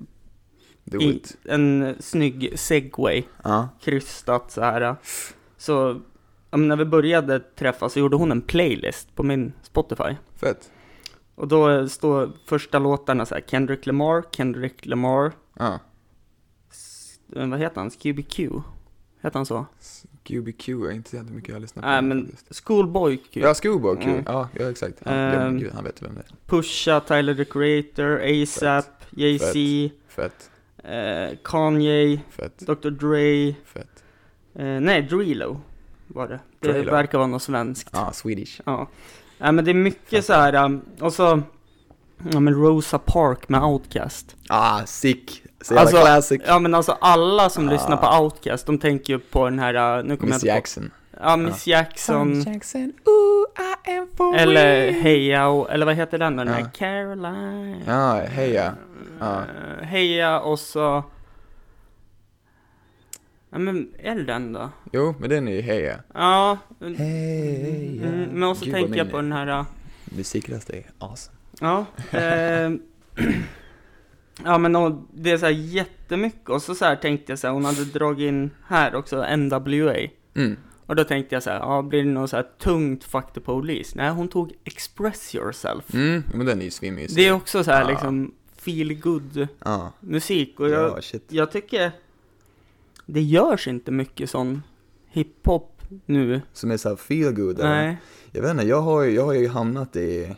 [0.85, 1.37] Do I it.
[1.45, 3.69] en snygg segway, Ja.
[3.81, 4.97] krystat så här.
[5.57, 6.01] Så,
[6.51, 10.17] ja, men när vi började träffas så gjorde hon en playlist på min Spotify.
[10.37, 10.71] Fett.
[11.35, 15.79] Och då står första låtarna så här, Kendrick Lamar, Kendrick Lamar, Ja.
[16.71, 18.51] s- eh, vad heter han, Scooby Q?
[19.23, 19.67] Heter han så?
[20.25, 21.89] QBQ är inte så mycket jag har lyssnat på.
[21.91, 22.65] Nej men, faktiskt.
[22.67, 23.41] Schoolboy Q.
[23.41, 24.11] Ja, Schoolboy Q.
[24.11, 24.23] Mm.
[24.27, 24.95] Ja, ja, exakt.
[25.05, 26.27] Ja, men gud, han vet vem det är.
[26.47, 29.55] Pusha, Tyler the Creator, ASAP, Jay-Z,
[30.09, 30.51] Fett,
[30.85, 32.91] eh, Kanye, fett, Dr.
[32.91, 34.05] Dre, fett.
[34.55, 35.61] eh, nej Drilo
[36.07, 36.41] var det.
[36.61, 36.91] Det Drilo.
[36.93, 37.91] verkar vara något svenskt.
[37.93, 38.61] Ja, Swedish.
[38.65, 38.89] Ja.
[39.41, 41.43] Nej men det är mycket så här, um, och så,
[42.33, 44.37] ja men Rosa Park med Outcast.
[44.49, 45.43] Ah, sick.
[45.63, 46.41] Så jävla Alltså, classic.
[46.47, 47.73] Ja men alltså alla som Ah.
[47.73, 50.91] lyssnar på Outcast, de tänker ju på den här, uh, nu kommer Miss jag Jackson.
[51.11, 51.19] på.
[51.23, 52.43] Ja, Miss Jackson.
[52.43, 53.47] Jackson, ooh,
[53.89, 54.91] I am for Eller.
[54.93, 56.45] Heja, eller vad heter den då?
[56.45, 56.61] Den Ja.
[56.65, 57.83] här Caroline.
[57.87, 58.73] Ja, heja.
[59.21, 59.37] Ja.
[59.81, 61.05] Eh, Heja och så...
[63.51, 64.71] Ja men, är det den då?
[64.93, 66.01] Jo, men den är ju heja.
[66.15, 66.59] Ja.
[66.97, 68.07] Heja.
[68.07, 69.59] Mm, men också Gud, tänker jag på den här...
[69.61, 69.65] uh,
[70.05, 71.37] Musikröst är awesome.
[71.61, 71.87] Ja.
[72.11, 72.71] Eh,
[74.45, 77.47] ja men och, det är så här jättemycket och så, så här tänkte jag så
[77.47, 79.97] här, hon hade dragit in här också NWA.
[80.35, 80.57] Mm.
[80.87, 83.41] Och då tänkte jag så här, ja blir det något så här tungt fuck the
[83.41, 83.93] police?
[83.97, 85.95] Nej, hon tog express yourself.
[85.95, 87.17] Mm, men den är ju svinmysig.
[87.17, 87.89] Det är också så här Ja.
[87.91, 89.93] liksom feel good Ja.
[90.01, 91.93] musik och jag, Ja, jag tycker
[93.13, 94.63] det görs inte mycket sån
[95.09, 96.41] hiphop nu.
[96.53, 97.69] Som är såhär feel good eller?
[97.87, 97.97] Nej.
[98.33, 100.35] Jag vet inte, jag har, jag har ju hamnat i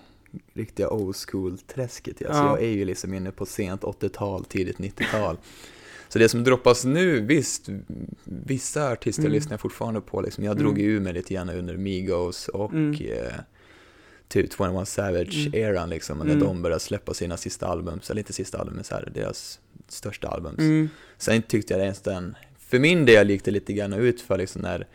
[0.55, 2.23] riktiga old school-träsket.
[2.27, 2.49] Alltså, Ja.
[2.49, 5.37] Jag är ju liksom inne på sent 80-tal, tidigt 90-tal.
[6.09, 7.69] Så det som droppas nu, visst,
[8.25, 9.33] vissa artister Mm.
[9.33, 10.21] lyssnar jag fortfarande på.
[10.21, 10.45] Liksom.
[10.45, 10.83] Jag drog Mm.
[10.85, 12.93] ju ur mig lite grann under Migos och Mm.
[12.93, 13.33] eh,
[14.29, 14.85] typ 21 Mm.
[14.87, 16.19] Savage-eran liksom.
[16.19, 16.39] När Mm.
[16.41, 20.29] de började släppa sina sista album, eller inte sista album, men så här, deras största
[20.29, 20.59] albums.
[20.59, 20.89] Mm.
[21.19, 22.37] Sen tyckte jag ens den,
[22.73, 24.87] för min del gick det lite grann ut för liksom när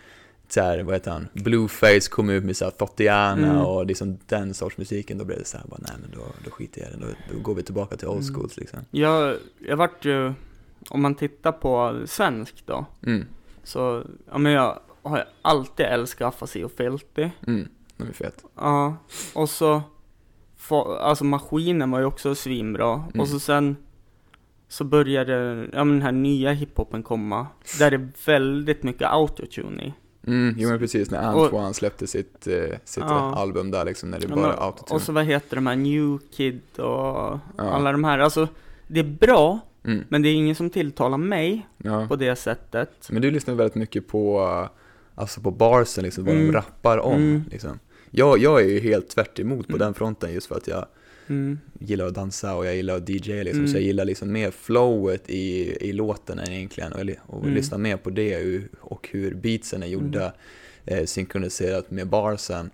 [0.49, 3.61] så här, vad heter han, Blueface kom ut med så här Thotiana Mm.
[3.65, 6.51] och liksom den sorts musiken, då blev det så här, bara, nej men då, då
[6.51, 8.33] skiter jag i det, då, då går vi tillbaka till old Mm.
[8.33, 8.79] schools liksom.
[8.91, 9.35] Jag,
[9.67, 10.33] jag vart ju,
[10.89, 13.25] om man tittar på svensk då, Mm,
[13.63, 17.29] så, ja men jag har alltid älskat Afasi och Filthy.
[17.47, 18.43] mm, de är fet.
[18.55, 18.97] Ja,
[19.33, 19.81] och så,
[20.99, 22.93] alltså maskinen var ju också svinbra.
[22.93, 23.19] Mm.
[23.19, 23.75] Och så sen,
[24.69, 25.33] så började,
[25.73, 27.47] ja men den här nya hiphopen komma,
[27.79, 29.93] där det är väldigt mycket autotune i.
[30.27, 33.35] Mm, jo men precis, när Och- Antoine släppte sitt, eh, sitt Ja.
[33.35, 34.95] album där liksom, när det Ja, bara men- autotune.
[34.95, 38.47] och så vad heter de här, New Kid och alla de här, alltså
[38.87, 42.07] det är bra, Mm, men det är ingen som tilltalar mig ja.
[42.07, 43.07] på det sättet.
[43.11, 44.69] Men du lyssnar väldigt mycket på, eh,
[45.21, 46.53] alltså på barsen liksom, vad de Mm.
[46.53, 47.43] rappar om Mm.
[47.51, 47.79] liksom.
[48.11, 49.79] Jag, jag är ju helt tvärt emot på Mm.
[49.79, 50.85] den fronten just för att jag
[51.29, 51.59] Mm.
[51.79, 53.67] gillar att dansa och jag gillar att DJ liksom, Mm.
[53.67, 57.55] så jag gillar liksom mer flowet i, i låten än egentligen och, och Mm.
[57.55, 60.33] lyssna mer på det och- hur beatsen är gjorda
[60.85, 62.69] eh, synkroniserat med barsen.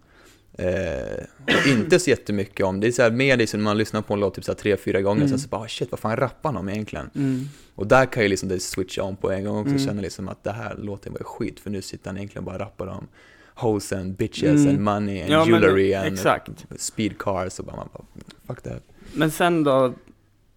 [0.57, 4.01] Eh, och inte så jättemycket om, det är så här mer liksom när man lyssnar
[4.01, 5.29] på en låt typ så här tre, fyra gånger, Mm.
[5.29, 7.09] sen så bara "Ah, shit vad fan rappar han om egentligen?
[7.15, 7.41] Mm.
[7.75, 9.85] Och där kan ju liksom det switcha om på en gång också, Mm.
[9.85, 12.61] känna liksom att det här låten var skit, för nu sitter han egentligen bara och
[12.61, 13.07] rappar om
[13.55, 14.69] hoes and bitches Mm.
[14.69, 16.65] and money and Ja, men jewelry and exakt.
[16.77, 18.03] speed cars och bara, man bara
[18.47, 18.83] fuck that.
[19.13, 19.93] Men sen då,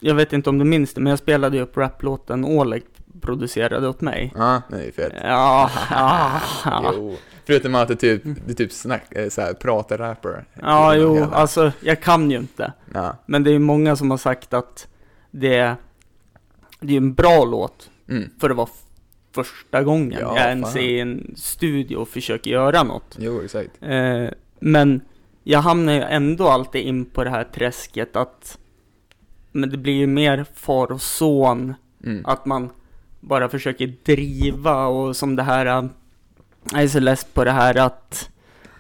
[0.01, 2.83] jag vet inte om du minns det, men jag spelade ju upp raplåten Oleg
[3.21, 4.33] producerade åt mig.
[4.37, 5.13] Ja, det är ju fett.
[5.23, 6.93] Ja, ja, ja.
[6.97, 7.17] Jo.
[7.47, 10.45] Förutom att det typ, det typ snack, eh, så här, pratar rapper.
[10.63, 12.73] Ja, jo, hela- alltså jag kan ju inte.
[12.95, 13.17] Ja.
[13.27, 14.89] Men det är ju många som har sagt att
[15.31, 15.77] det,
[16.81, 18.31] det är en bra låt Mm.
[18.41, 18.86] för det var f-
[19.45, 20.83] första gången Ja, jag ens fan.
[20.83, 23.17] är i en studio och försöker göra något.
[23.21, 23.71] Jo, exakt.
[23.81, 24.25] Eh,
[24.61, 25.01] men
[25.45, 28.59] jag hamnar ju ändå alltid in på det här träsket att
[29.53, 32.27] men det blir ju mer far och son Mm.
[32.27, 32.71] Att man
[33.21, 35.85] bara försöker driva och som det här, äh,
[36.73, 38.31] jag är så less på det här att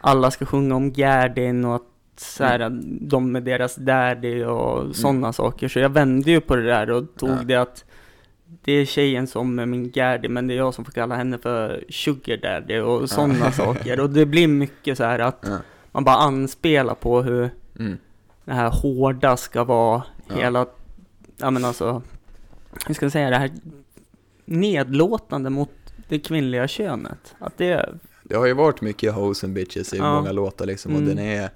[0.00, 1.82] alla ska sjunga om Gerdin och att
[2.16, 2.98] så här, Mm.
[3.08, 5.68] de med deras daddy och sådana saker.
[5.68, 7.42] Så jag vände ju på det där och tog Ja.
[7.44, 7.84] det att
[8.64, 11.38] det är tjejen som är min Gerdi, men det är jag som får kalla henne
[11.38, 14.00] för sugar daddy och sådana saker.
[14.00, 15.58] Och det blir mycket så här att Ja.
[15.92, 17.98] man bara anspelar på hur Mm.
[18.44, 20.34] det här hårda ska vara Ja.
[20.36, 20.66] hela,
[21.36, 22.02] ja men alltså,
[22.86, 23.50] hur ska jag säga det här
[24.44, 25.70] nedlåtande mot
[26.08, 27.34] det kvinnliga könet.
[27.38, 27.88] Att det,
[28.22, 30.14] Det har ju varit mycket hoes and bitches i Ja.
[30.14, 31.16] många låtar liksom och Mm.
[31.16, 31.50] den är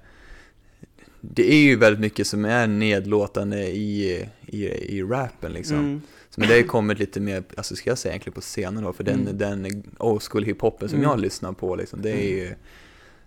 [1.23, 4.65] Det är ju väldigt mycket som är nedlåtande i, i,
[4.97, 5.77] i rappen liksom.
[5.77, 6.01] mm,
[6.39, 8.93] men det har ju kommit lite mer, alltså ska jag säga egentligen på scenen då,
[8.93, 9.37] för den, Mm.
[9.37, 11.09] den old school hiphopen som Mm.
[11.09, 12.55] jag lyssnar på liksom, det är ju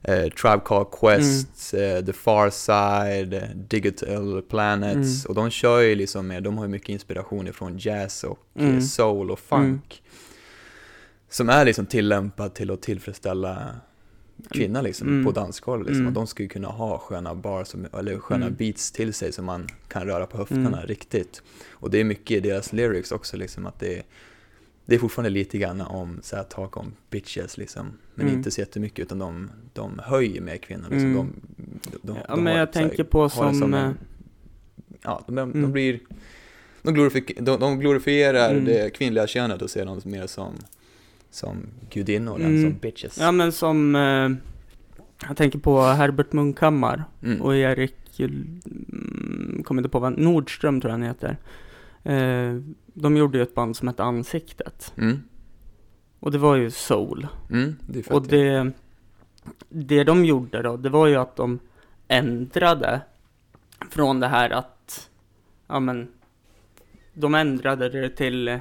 [0.02, 1.96] eh, Tribe Called Quest, Mm.
[1.98, 5.28] eh, The Far Side, eh, Digital Planets Mm.
[5.28, 8.64] och de kör ju liksom med, de har ju mycket inspiration ifrån jazz och eh,
[8.68, 8.80] Mm.
[8.82, 10.02] soul och funk.
[11.30, 13.74] Som är liksom tillämpad till att tillfredsställa
[14.50, 15.24] kvinnor liksom Mm.
[15.24, 16.00] på dansgolv liksom.
[16.00, 16.14] Mm.
[16.14, 18.56] De ju kunna ha sköna bars, som, eller sköna Mm.
[18.56, 20.86] beats till sig som man kan röra på höfterna Mm.
[20.86, 21.42] riktigt.
[21.70, 24.02] Och det är mycket i deras lyrics också liksom att det är,
[24.86, 27.92] det är fortfarande lite grann om så här talk om bitches liksom.
[28.14, 28.38] Men Mm.
[28.38, 31.14] inte så jättemycket utan de, de höjer med kvinnor liksom.
[31.14, 31.32] De,
[31.92, 33.98] de, de, ja men har jag så här- tänker på det som, en-
[35.02, 36.00] Ja, de, blir
[36.82, 38.64] de, glorifik- de, de glorifierar Mm.
[38.64, 40.54] det kvinnliga könet och ser dem mer som,
[41.34, 42.62] som gudinnor än Mm.
[42.70, 43.18] som bitches.
[43.18, 44.30] ja men som, eh,
[45.28, 47.42] jag tänker på Herbert Munkhammar Mm.
[47.42, 51.36] och Erik, mm, kommer inte på vad, Nordström tror jag han heter.
[52.04, 52.60] Eh,
[52.94, 54.92] de gjorde ju ett band som hette Ansiktet.
[54.96, 55.22] Mm.
[56.20, 57.26] Och det var ju soul.
[57.50, 58.10] Mm, det.
[58.10, 58.70] Och det,
[59.68, 61.58] det de gjorde då, det var ju att de
[62.08, 63.00] ändrade
[63.90, 65.10] från det här att,
[65.66, 66.08] ja men,
[67.14, 68.58] de ändrade det till eh,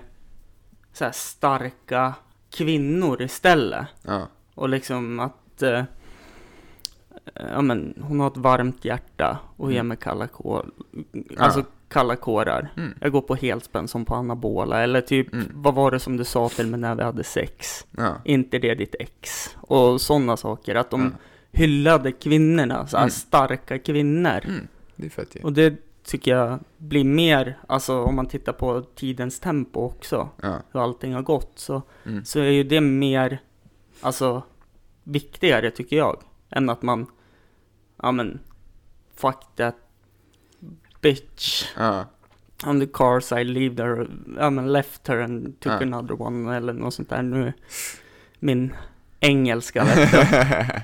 [0.93, 2.13] så starka
[2.53, 3.85] kvinnor istället.
[4.01, 4.27] Ja.
[4.55, 5.83] Och liksom att, eh,
[7.33, 9.87] ja men, hon har ett varmt hjärta och ger Mm.
[9.87, 10.65] mig kalla kår,
[11.37, 12.69] alltså kalla kårar.
[12.77, 12.93] Mm.
[13.01, 15.45] Jag går på helspänn som på anabola, eller typ, Mm.
[15.53, 17.85] vad var det som du sa till mig när vi hade sex?
[17.97, 18.15] Ja.
[18.25, 19.49] inte det ditt ex?
[19.61, 21.09] Och sådana saker, att de Ja.
[21.59, 23.09] hyllade kvinnorna, så Mm.
[23.09, 24.39] starka kvinnor.
[24.45, 24.67] Mm.
[24.95, 25.43] Det.
[25.43, 30.59] Och det tycker jag blir mer, alltså om man tittar på tidens tempo också, Ja.
[30.71, 32.25] hur allting har gått, så, Mm.
[32.25, 33.41] så är ju det mer,
[34.01, 34.43] alltså
[35.03, 36.21] viktigare tycker jag.
[36.49, 37.05] Än att man,
[38.01, 38.39] ja men,
[39.15, 39.75] fuck that
[41.01, 41.65] bitch.
[41.77, 42.05] Ja,
[42.65, 45.81] On the car side, leave there, ja men left her and took Ja.
[45.81, 47.21] another one eller något sånt där.
[47.21, 47.53] Nu,
[48.39, 48.73] min
[49.19, 50.11] engelska vet.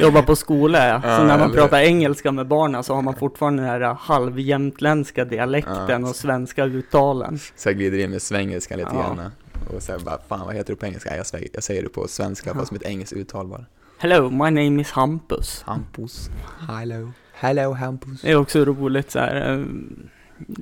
[0.00, 1.00] Jobbar på skola ja.
[1.04, 3.96] Ja, Så när man eller- pratar engelska med barnen så har man fortfarande den här
[4.00, 6.08] halvjämtländska dialekten Ja.
[6.08, 7.38] och svenska uttalen.
[7.56, 9.00] så jag glider in med svengelskan lite Ja.
[9.00, 9.30] grann.
[9.76, 11.16] Och så bara, fan vad heter du på engelska?
[11.16, 12.54] Jag, säger- jag säger det på svenska, Ja.
[12.54, 13.64] fast med ett engelskt uttal bara.
[13.98, 15.62] Hello, my name is Hampus.
[15.66, 16.30] Hampus.
[16.68, 17.12] Hello.
[17.34, 18.20] Hello Hampus.
[18.22, 19.64] Det är också roligt så här.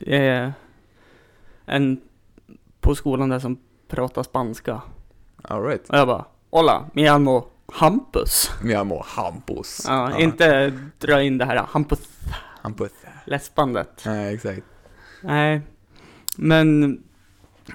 [0.07, 0.53] eh, är
[1.67, 2.01] en
[2.81, 4.83] på skolan där som pratar spanska.
[5.43, 5.89] Alright.
[5.91, 8.51] Och jag bara, hola, mi amo Hampus.
[8.65, 9.85] Jag mår Hampus.
[9.87, 11.99] Ja, inte dra in det här Hampus
[12.63, 12.91] Hampus.
[13.25, 14.03] läspandet.
[14.07, 14.63] Nej, exakt.
[15.23, 15.61] Nej,
[16.37, 16.99] men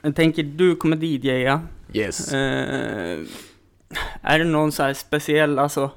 [0.01, 1.61] jag tänker du kommer DJa.
[1.93, 2.33] Yes.
[2.33, 3.19] Eh,
[4.21, 5.91] är det någon så här speciell, alltså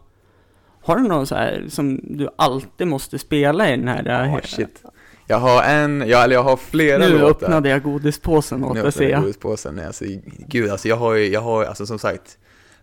[0.83, 4.29] har du någon så här som du alltid måste spela i den här?
[4.37, 4.83] Oh, shit.
[5.27, 7.47] Jag har en, jag, eller jag har flera nu låtar.
[7.47, 9.21] öppnade jag godispåsen åt Nu dig ser jag.
[9.21, 9.81] godispåsen.
[9.87, 10.05] Alltså,
[10.49, 12.39] gud, alltså jag har ju, jag har alltså som sagt,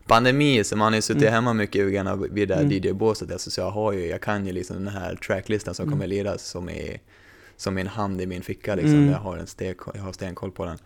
[0.07, 1.33] pandemi, så man har ju suttit Mm.
[1.33, 2.71] hemma mycket gärna vid det här Mm.
[2.73, 5.93] DJ-båset, alltså, så jag har ju, jag kan ju liksom den här tracklistan som Mm.
[5.93, 6.99] kommer liras som är
[7.57, 9.09] som en hand i min ficka liksom, Mm.
[9.09, 10.77] jag har en sten, jag har stenkoll på den.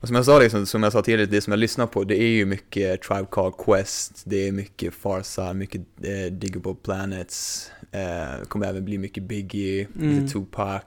[0.00, 2.22] Och som jag sa liksom, som jag sa tidigare, det som jag lyssnar på, det
[2.22, 8.44] är ju mycket Tribe Called Quest, det är mycket Farsa, mycket eh, Diggable Planets, eh,
[8.48, 10.20] kommer även bli mycket Biggie, Mm.
[10.20, 10.82] lite Tupac,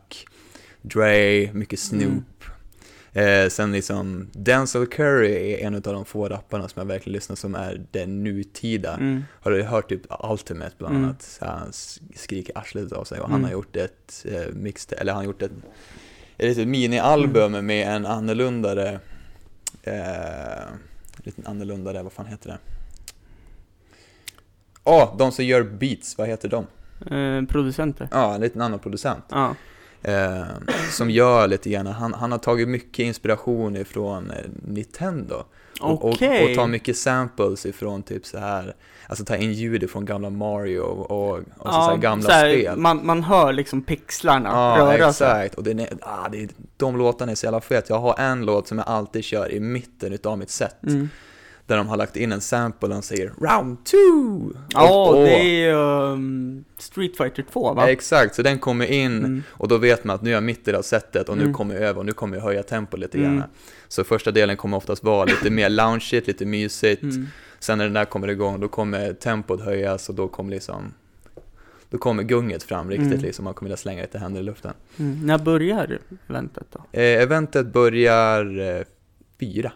[0.81, 2.03] Dre, mycket Snoop.
[2.03, 2.23] Mm.
[3.15, 7.35] Eh, sen liksom, Denzel Curry är en av de få rapparna som jag verkligen lyssnar
[7.35, 8.93] som är den nutida.
[8.93, 9.23] Mm.
[9.41, 11.05] Har du hört typ Ultimate bland Mm.
[11.05, 11.21] annat?
[11.21, 11.71] Så Han
[12.15, 13.31] skriker arslet av sig och Mm.
[13.31, 15.51] han har gjort ett eh, mix, eller han har gjort ett,
[16.37, 17.65] ett litet mini-album Mm.
[17.65, 18.99] med en annorlundare,
[19.83, 20.65] eh,
[21.17, 22.57] lite annorlundare, vad fan heter det?
[24.83, 26.65] Åh, oh, de som gör beats, vad heter de?
[27.15, 28.07] Eh, producenter.
[28.11, 29.23] Ja, en liten annan producent.
[29.29, 29.55] Ja.
[30.07, 30.43] Eh,
[30.91, 35.43] som gör lite grann, han, han har tagit mycket inspiration ifrån eh, Nintendo.
[35.81, 36.49] Och, och, Okej.
[36.49, 38.75] och tar mycket samples ifrån typ så här,
[39.07, 42.31] alltså ta in ljud från gamla Mario och, och, och så, så här gamla så
[42.31, 42.77] här, spel.
[42.77, 45.27] Man, man hör liksom pixlarna Ja, röra sig.
[45.27, 45.55] exakt.
[45.55, 47.89] Och det är, ah, det är, de låtarna är så jävla fet.
[47.89, 50.83] Jag har en låt som jag alltid kör i mitten utav mitt set.
[50.83, 51.09] Mm.
[51.67, 55.43] Där de har lagt in en sample och de säger 'Round 2' Ja, det är
[55.43, 57.89] ju um, Street Fighter 2 va?
[57.89, 59.43] Exakt, så den kommer in Mm.
[59.49, 61.43] och då vet man att nu är jag mitt i det här setet och nu
[61.43, 61.53] Mm.
[61.53, 63.35] kommer jag över och nu kommer jag höja tempo lite Mm.
[63.37, 63.43] grann.
[63.87, 67.03] Så första delen kommer oftast vara lite mer loungeigt, lite mysigt.
[67.03, 67.27] Mm.
[67.59, 70.93] Sen när den där kommer igång då kommer tempot höjas och då kommer liksom
[71.89, 73.19] då kommer gunget fram riktigt Mm.
[73.21, 74.73] liksom, man kommer vilja slänga lite händer i luften.
[74.99, 75.25] Mm.
[75.27, 75.99] När börjar
[76.29, 76.79] eventet då?
[76.91, 78.83] Eh, eventet börjar eh,
[79.39, 79.71] fyra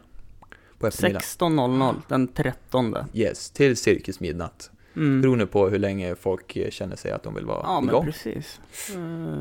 [0.79, 1.21] på eftermiddagen.
[1.21, 2.95] 16.00 den 13.
[3.13, 4.71] Yes, till cirkus midnatt.
[4.95, 5.21] Mm.
[5.21, 8.05] Beroende på hur länge folk eh, känner sig att de vill vara Ja, men igång.
[8.05, 8.59] precis.
[8.95, 8.99] Eh,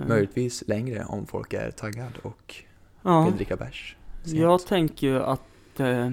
[0.09, 2.55] Möjligtvis längre om folk är taggad och
[3.03, 3.97] Ja, vill dricka bärs.
[4.25, 4.39] sent.
[4.39, 6.11] jag tänker ju att eh,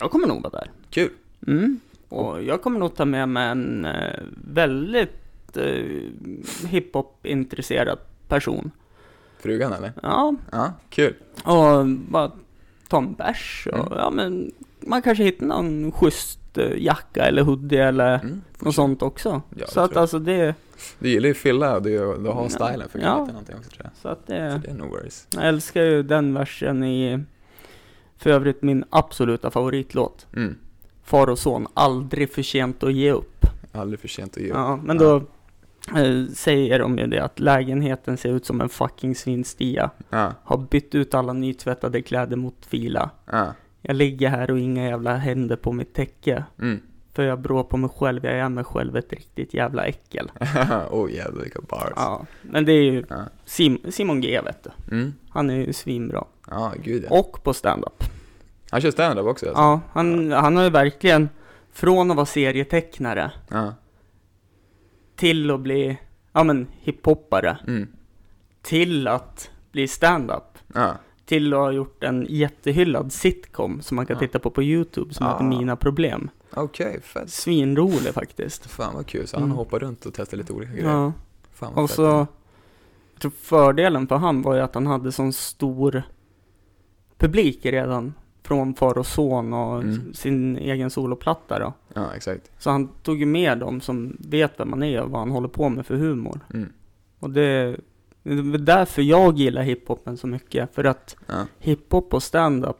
[0.00, 0.70] jag kommer nog vara där.
[0.90, 1.10] Kul!
[1.46, 1.80] Mm.
[2.08, 4.20] Och jag kommer nog ta med mig en eh,
[4.54, 5.84] väldigt eh,
[6.68, 8.70] hiphop-intresserad person.
[9.38, 9.92] Frugan eller?
[10.02, 11.14] Ja, Ja, kul.
[11.44, 12.32] och bara
[12.88, 13.86] ta en bärs Mm.
[13.90, 19.02] ja men man kanske hittar någon schysst eh, jacka eller hoodie eller Mm, något sånt
[19.02, 19.28] också.
[19.28, 20.54] Ja, det så att alltså det,
[20.98, 22.48] Du gillar ju fylla du, du har Ja.
[22.48, 23.04] stilen för Ja.
[23.04, 23.24] ja.
[23.26, 23.92] någonting också tror jag.
[24.02, 25.26] så att Så det, det är no worries.
[25.34, 27.24] jag älskar ju den versen i
[28.16, 30.26] för övrigt min absoluta favoritlåt.
[30.36, 30.54] Mm.
[31.04, 33.46] Far och son, aldrig för sent att ge upp.
[33.72, 34.54] Aldrig för sent att ge upp.
[34.56, 35.22] Ja, men då
[36.34, 39.90] säger de ju det att lägenheten ser ut som en fucking svinstia.
[40.10, 43.10] Ja, Har bytt ut alla nytvättade kläder mot fila.
[43.32, 43.54] ja.
[43.82, 46.44] Jag ligger här och inga jävla händer på mitt täcke.
[46.60, 46.80] Mm.
[47.12, 50.30] För jag beror på mig själv, jag är mig själv ett riktigt jävla äckel.
[50.90, 51.92] oh jävlar vilka bars.
[51.96, 53.16] Ja, men det är ju Ja.
[53.46, 54.96] Sim- Simon G vet du.
[54.96, 55.12] Mm.
[55.30, 56.24] Han är ju svinbra.
[56.50, 57.18] Ja, gud ja.
[57.18, 58.04] Och på stand-up.
[58.70, 59.62] Han kör stand-up också alltså?
[59.62, 61.28] Ja, han, han har ju verkligen,
[61.72, 63.74] från att vara serietecknare Ja.
[65.16, 65.98] Till att bli,
[66.32, 67.88] ja men hiphoppare, Mm.
[68.62, 70.58] till att bli stand-up.
[70.74, 70.94] Ja.
[71.24, 74.20] Till att ha gjort en jättehyllad sitcom som man kan Ja.
[74.20, 75.32] titta på på YouTube som Ah.
[75.32, 76.30] heter Mina Problem.
[76.54, 77.30] Okej, fett.
[77.30, 78.66] Svinrolig faktiskt.
[78.70, 79.56] Fan vad kul, så han Mm.
[79.56, 80.88] hoppar runt och testar lite olika grejer.
[80.90, 81.12] Ja.
[81.52, 81.96] Fan vad Och fett.
[81.96, 82.02] så,
[83.12, 86.02] jag tror fördelen för han var ju att han hade sån stor
[87.18, 88.14] publik redan
[88.46, 90.14] från far och son och Mm.
[90.14, 91.72] sin egen soloplatta då.
[91.94, 92.50] Ja, exakt.
[92.58, 95.48] Så han tog ju med dem som vet vem man är och vad han håller
[95.48, 96.40] på med för humor.
[96.54, 96.72] Mm.
[97.18, 97.76] Och det,
[98.22, 100.74] det är därför jag gillar hiphopen så mycket.
[100.74, 101.46] För att Ja.
[101.58, 102.76] hiphop och stand-up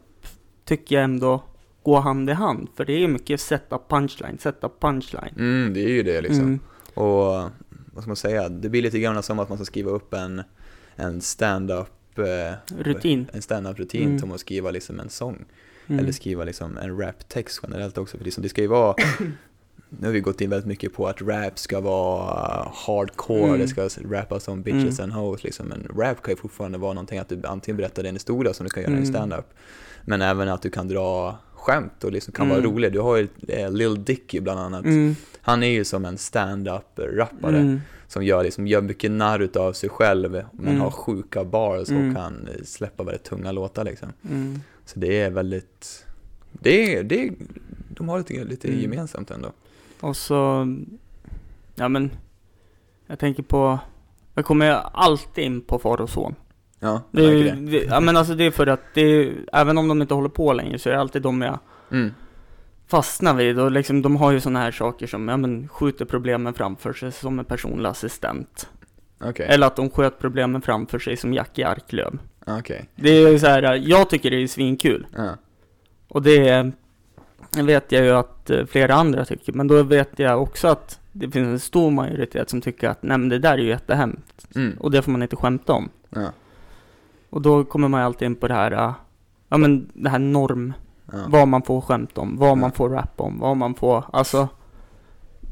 [0.64, 1.42] tycker jag ändå
[1.82, 2.68] gå hand i hand.
[2.74, 5.34] För det är ju mycket setup punchline, setup punchline.
[5.38, 6.40] Mm, det är ju det liksom.
[6.44, 6.60] Mm.
[6.94, 7.50] Och
[7.92, 10.42] vad ska man säga, det blir lite grann som att man ska skriva upp en,
[10.96, 13.26] en stand-up eh, Rutin.
[13.32, 14.18] En stand-up rutin Mm.
[14.18, 15.44] som att skriva liksom en sång.
[15.86, 15.98] Mm.
[15.98, 18.16] Eller skriva liksom en rap-text generellt också.
[18.18, 18.94] För liksom, det ska ju vara,
[19.88, 23.58] nu har vi gått in väldigt mycket på att rap ska vara hardcore, Mm.
[23.60, 25.66] det ska rappas om bitches and hoes liksom.
[25.66, 28.70] Men rap kan ju fortfarande vara någonting att du antingen berättar en historia som du
[28.70, 29.06] kan göra i Mm.
[29.06, 29.46] stand-up.
[30.04, 32.56] Men även att du kan dra skämt och liksom kan Mm.
[32.62, 32.92] vara rolig.
[32.92, 34.84] Du har ju eh, Lil Dicky bland annat.
[34.84, 35.16] Mm.
[35.40, 37.80] Han är ju som en stand-up-rappare Mm.
[38.08, 40.80] Som gör, liksom, gör mycket narr utav sig själv men Mm.
[40.80, 42.08] har sjuka bars Mm.
[42.08, 44.08] och kan eh, släppa väldigt tunga låtar liksom.
[44.30, 44.60] Mm.
[44.84, 46.06] Så det är väldigt,
[46.52, 47.32] det är, det är,
[47.88, 48.80] de har lite, lite Mm.
[48.80, 49.52] gemensamt ändå.
[50.00, 50.66] Och så,
[51.74, 52.10] ja men,
[53.06, 53.78] jag tänker på,
[54.34, 56.34] jag kommer alltid in på far och son.
[56.80, 57.50] Ja, Det det.
[57.70, 60.28] det, ja men alltså det är för att det är, även om de inte håller
[60.28, 61.58] på längre så är det alltid de jag
[61.90, 62.10] Mm.
[62.86, 66.54] Fastnar vid och liksom de har ju sådana här saker som, ja men skjuter problemen
[66.54, 68.68] framför sig som en personlig assistent.
[69.20, 72.18] Okej, Eller att de sköt problemen framför sig som Jackie Arklöv.
[72.46, 72.88] okej.
[72.96, 75.06] Det är ju så här, jag tycker det är svinkul.
[75.16, 75.36] Ja.
[76.08, 76.72] Och det
[77.62, 81.30] vet jag ju att eh, flera andra tycker, men då vet jag också att det
[81.30, 84.56] finns en stor majoritet som tycker att nej men det där är ju jättehemskt.
[84.56, 84.76] Mm.
[84.78, 85.88] Och det får man inte skämta om.
[86.10, 86.32] Ja.
[87.30, 88.94] Och då kommer man ju alltid in på det här, eh,
[89.48, 90.72] ja men det här norm,
[91.12, 91.26] Ja.
[91.28, 92.76] vad man får skämta om, vad man Ja.
[92.76, 94.48] får rappa om, vad man får, alltså.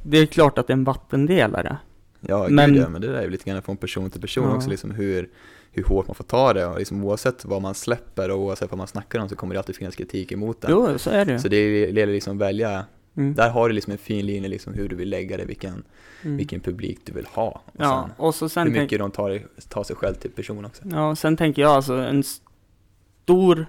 [0.03, 1.77] Det är klart att det är en vattendelare.
[2.21, 4.45] Ja, Men- gud ja, men det där är ju lite grann från person till person
[4.49, 4.57] Ja.
[4.57, 5.31] också, liksom hur,
[5.73, 6.67] hur hårt man får ta det.
[6.67, 9.61] Och liksom oavsett vad man släpper och oavsett vad man snackar om så kommer det
[9.61, 10.67] alltid finnas kritik emot det.
[10.71, 11.39] Jo, så är det.
[11.39, 12.85] Så det gäller liksom att välja,
[13.17, 13.35] Mm.
[13.35, 15.83] där har du liksom en fin linje liksom hur du vill lägga det, vilken,
[16.23, 16.37] Mm.
[16.37, 17.49] vilken publik du vill ha.
[17.67, 20.65] Och Ja, sen, och så sen hur mycket de tar, tar sig själv till person
[20.65, 20.83] också.
[20.87, 23.67] ja, sen tänker jag alltså en stor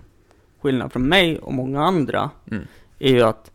[0.66, 2.64] skillnad från mig och många andra Mm.
[3.00, 3.52] är ju att,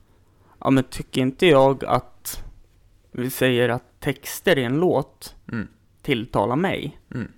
[0.61, 2.44] ja men tycker inte jag att
[3.12, 5.68] vi säger att texter i en låt Mm.
[6.03, 7.29] tilltalar mig, Mm.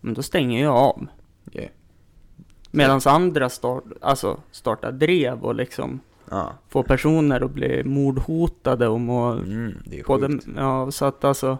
[0.00, 1.06] men då stänger jag av.
[1.52, 1.70] Yeah.
[2.70, 6.00] Medan andra start, alltså startar drev och liksom
[6.30, 11.24] Ja, får personer att bli mordhotade och må mm, det är både, ja så att
[11.24, 11.58] alltså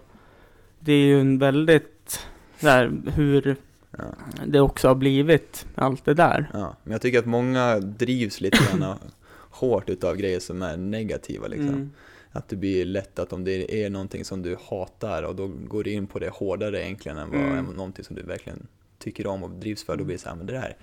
[0.81, 2.27] det är ju en väldigt,
[2.61, 3.57] där hur
[3.99, 4.05] Ja.
[4.47, 6.51] det också har blivit allt det där.
[6.53, 8.95] Ja, men jag tycker att många drivs lite grann
[9.51, 11.69] hårt utav grejer som är negativa liksom.
[11.69, 11.91] Mm.
[12.33, 15.85] Att det blir lätt att om det är någonting som du hatar och då går
[15.85, 17.65] du in på det hårdare egentligen än vad Mm.
[17.65, 18.67] någonting som du verkligen
[18.99, 20.77] tycker om och drivs för, då blir det så här, men det där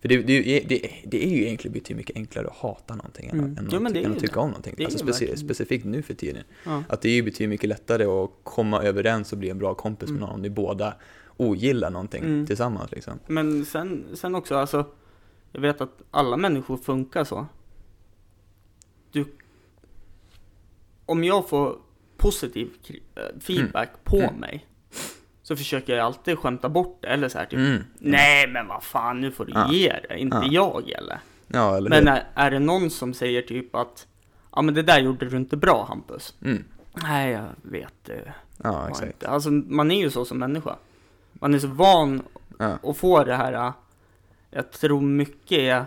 [0.00, 3.44] för det, det, det, det är ju egentligen betydligt mycket enklare att hata någonting Mm.
[3.44, 4.84] än, men att, än att tycka om någonting.
[4.84, 6.42] Alltså speci specifikt nu för tiden.
[6.64, 6.82] Ja.
[6.88, 10.08] Att det är ju betydligt mycket lättare att komma överens och bli en bra kompis
[10.08, 10.20] med Mm.
[10.28, 10.94] någon om ni båda
[11.36, 12.46] ogillar någonting Mm.
[12.46, 13.18] tillsammans liksom.
[13.26, 14.84] Men sen, sen också, alltså,
[15.52, 17.46] jag vet att alla människor funkar så.
[19.12, 19.24] Du,
[21.06, 21.76] om jag får
[22.16, 22.70] positiv
[23.14, 24.34] äh, feedback på Mm.
[24.34, 24.66] mig,
[25.42, 27.82] så försöker jag alltid skämta bort det, eller så här typ, Mm.
[27.98, 29.72] nej men vad fan, nu får du Ja.
[29.72, 30.48] ge det, inte Ja.
[30.50, 31.18] jag eller?
[31.46, 34.06] Ja, eller Men är, är det någon som säger typ att,
[34.52, 36.34] ja men det där gjorde du inte bra Hampus.
[36.44, 36.64] Mm.
[37.02, 38.32] Nej, jag vet det.
[38.62, 39.06] Ja, var exakt.
[39.12, 39.28] inte.
[39.28, 40.76] Alltså man är ju så som människa.
[41.40, 42.22] Man är så van
[42.58, 42.78] Ja.
[42.82, 43.72] att få det här, äh,
[44.50, 45.84] jag tror mycket är,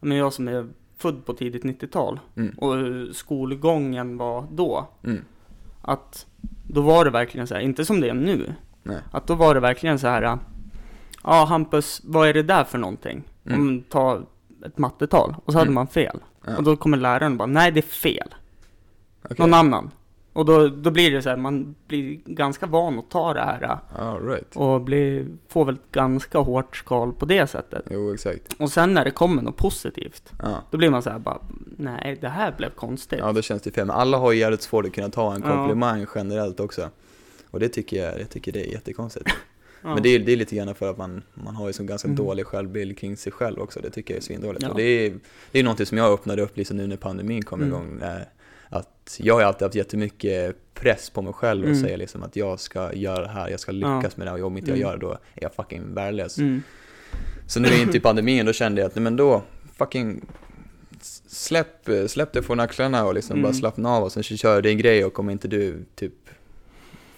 [0.00, 2.58] men jag som är född på tidigt 90-tal Mm.
[2.58, 2.74] och
[3.16, 5.24] skolgången var då, Mm.
[5.82, 6.26] att
[6.68, 8.98] då var det verkligen så här, inte som det är nu, Nej.
[9.12, 10.36] att då var det verkligen så här, äh,
[11.24, 13.22] ja Hampus, vad är det där för någonting?
[13.46, 13.60] Mm.
[13.60, 14.20] Om ta
[14.66, 15.74] ett mattetal, och så hade Mm.
[15.74, 16.18] man fel.
[16.46, 16.56] Ja.
[16.56, 18.34] Och då kommer läraren och bara, nej det är fel.
[19.24, 19.36] Okej.
[19.38, 19.90] Någon annan.
[20.36, 23.62] Och då, då blir det så här, man blir ganska van att ta det här
[23.62, 24.56] äh, All right.
[24.56, 27.84] och blir, får väl ett ganska hårt skal på det sättet.
[27.90, 28.54] Jo, exakt.
[28.58, 30.62] Och sen när det kommer något positivt, Ja.
[30.70, 31.38] då blir man så här bara,
[31.76, 33.18] nej det här blev konstigt.
[33.18, 33.86] Ja, då känns det fel.
[33.86, 35.52] Men alla har ju jävligt svårt att kunna ta en Ja.
[35.56, 36.88] komplimang generellt också.
[37.50, 39.30] Och det tycker jag, jag tycker det är jättekonstigt.
[39.82, 39.94] Ja.
[39.94, 42.08] Men det är, det är lite grann för att man, man har ju som ganska
[42.08, 42.16] Mm.
[42.16, 43.80] dålig självbild kring sig själv också.
[43.80, 44.62] Det tycker jag är svindåligt.
[44.62, 44.68] Ja.
[44.68, 45.14] Och det är,
[45.52, 47.68] det är någonting som jag öppnade upp liksom nu när pandemin kom Mm.
[47.72, 48.00] igång.
[48.02, 48.22] eh,
[48.68, 51.82] Att jag har alltid haft jättemycket press på mig själv och Mm.
[51.82, 54.46] säga liksom att jag ska göra det här, jag ska lyckas med det här och
[54.46, 54.88] om inte jag Mm.
[54.88, 56.38] gör det då är jag fucking värdelös.
[56.38, 56.62] Mm.
[57.46, 59.42] Så nu in till pandemin, då kände jag att nej men då,
[59.78, 60.20] fucking
[61.26, 63.42] släpp, släpp det från axlarna och liksom Mm.
[63.42, 66.12] bara slappna av och sen kör din grej och om inte du typ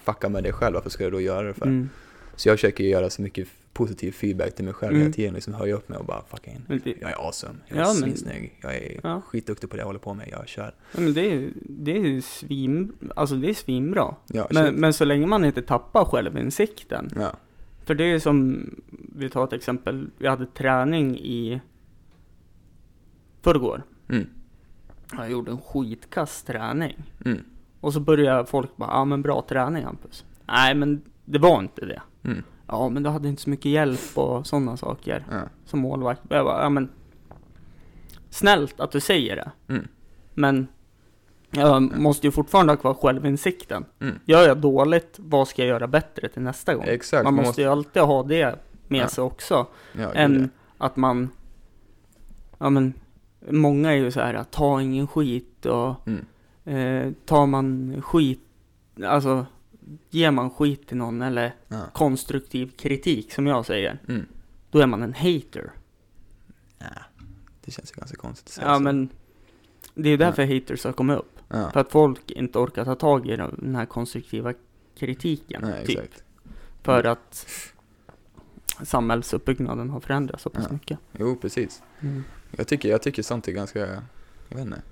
[0.04, 1.66] fuckar med dig själv, varför ska du då göra det för?
[1.66, 1.88] Mm.
[2.36, 5.02] Så jag försöker göra så mycket positiv feedback till mig själv Mm.
[5.02, 6.60] hela tiden, liksom höja upp mig och bara fucking,
[7.00, 9.20] jag är awesome, jag är Ja, svinsnygg, jag är Ja.
[9.26, 10.74] skitduktig på det jag håller på med, jag kör.
[10.94, 14.14] ja, men det är det är svin, alltså det är svinbra.
[14.26, 14.74] Ja, Men, shit.
[14.80, 17.10] men så länge man inte tappar självinsikten.
[17.16, 17.32] ja.
[17.84, 18.70] För det är som,
[19.16, 21.60] vi tar ett exempel, vi hade träning i
[23.42, 23.82] förrgår.
[24.08, 24.26] Mm.
[25.16, 27.02] Jag gjorde en skitkass träning.
[27.24, 27.38] Mm.
[27.80, 30.24] Och så började folk bara, ja men bra träning Hampus.
[30.46, 32.02] Nej men det var inte det.
[32.24, 32.42] Mm.
[32.68, 35.40] Ja men du hade inte så mycket hjälp och sådana saker Ja.
[35.64, 36.22] som målvakt.
[36.28, 36.88] Jag bara, ja men
[38.30, 39.50] snällt att du säger det.
[39.68, 39.88] Mm.
[40.34, 40.68] Men
[41.50, 43.84] jag måste ju fortfarande ha kvar självinsikten.
[44.00, 44.14] Mm.
[44.24, 46.84] Gör jag dåligt, vad ska jag göra bättre till nästa gång?
[46.88, 47.24] Exakt.
[47.24, 48.58] man måste ju alltid ha det
[48.88, 49.08] med Ja.
[49.08, 49.66] sig också.
[49.92, 51.28] Ja, än att man,
[52.58, 52.92] ja men,
[53.50, 56.24] många är ju så här, ta ingen skit och Mm.
[56.64, 58.40] eh, tar man skit,
[59.04, 59.46] alltså
[60.10, 61.82] ger man skit till någon eller Ja.
[61.92, 64.26] konstruktiv kritik som jag säger, Mm.
[64.70, 65.72] då är man en hater.
[66.78, 66.86] Ja.
[67.64, 68.82] Det känns ju ganska konstigt att säga Ja så.
[68.82, 69.08] men,
[69.94, 71.38] det är ju därför haters har kommit upp.
[71.48, 71.70] Ja.
[71.70, 74.54] För att folk inte orkar ta tag i den här konstruktiva
[74.98, 75.62] kritiken.
[75.64, 75.98] Nej, typ.
[75.98, 76.22] exakt.
[76.82, 77.46] För att
[78.82, 80.72] samhällsuppbyggnaden har förändrats så pass Ja.
[80.72, 80.98] mycket.
[81.18, 81.82] Jo, precis.
[82.00, 82.24] Mm.
[82.50, 83.78] Jag tycker, jag tycker sånt är ganska,
[84.48, 84.82] jag vet inte.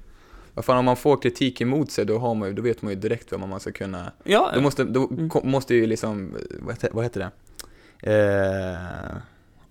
[0.56, 2.92] Vad fan, om man får kritik emot sig, då, har man ju, då vet man
[2.92, 4.12] ju direkt vad man ska kunna...
[4.24, 5.30] Ja, Då måste, då Mm.
[5.44, 7.30] måste ju liksom, vad heter, vad heter det?
[8.12, 9.16] Eh,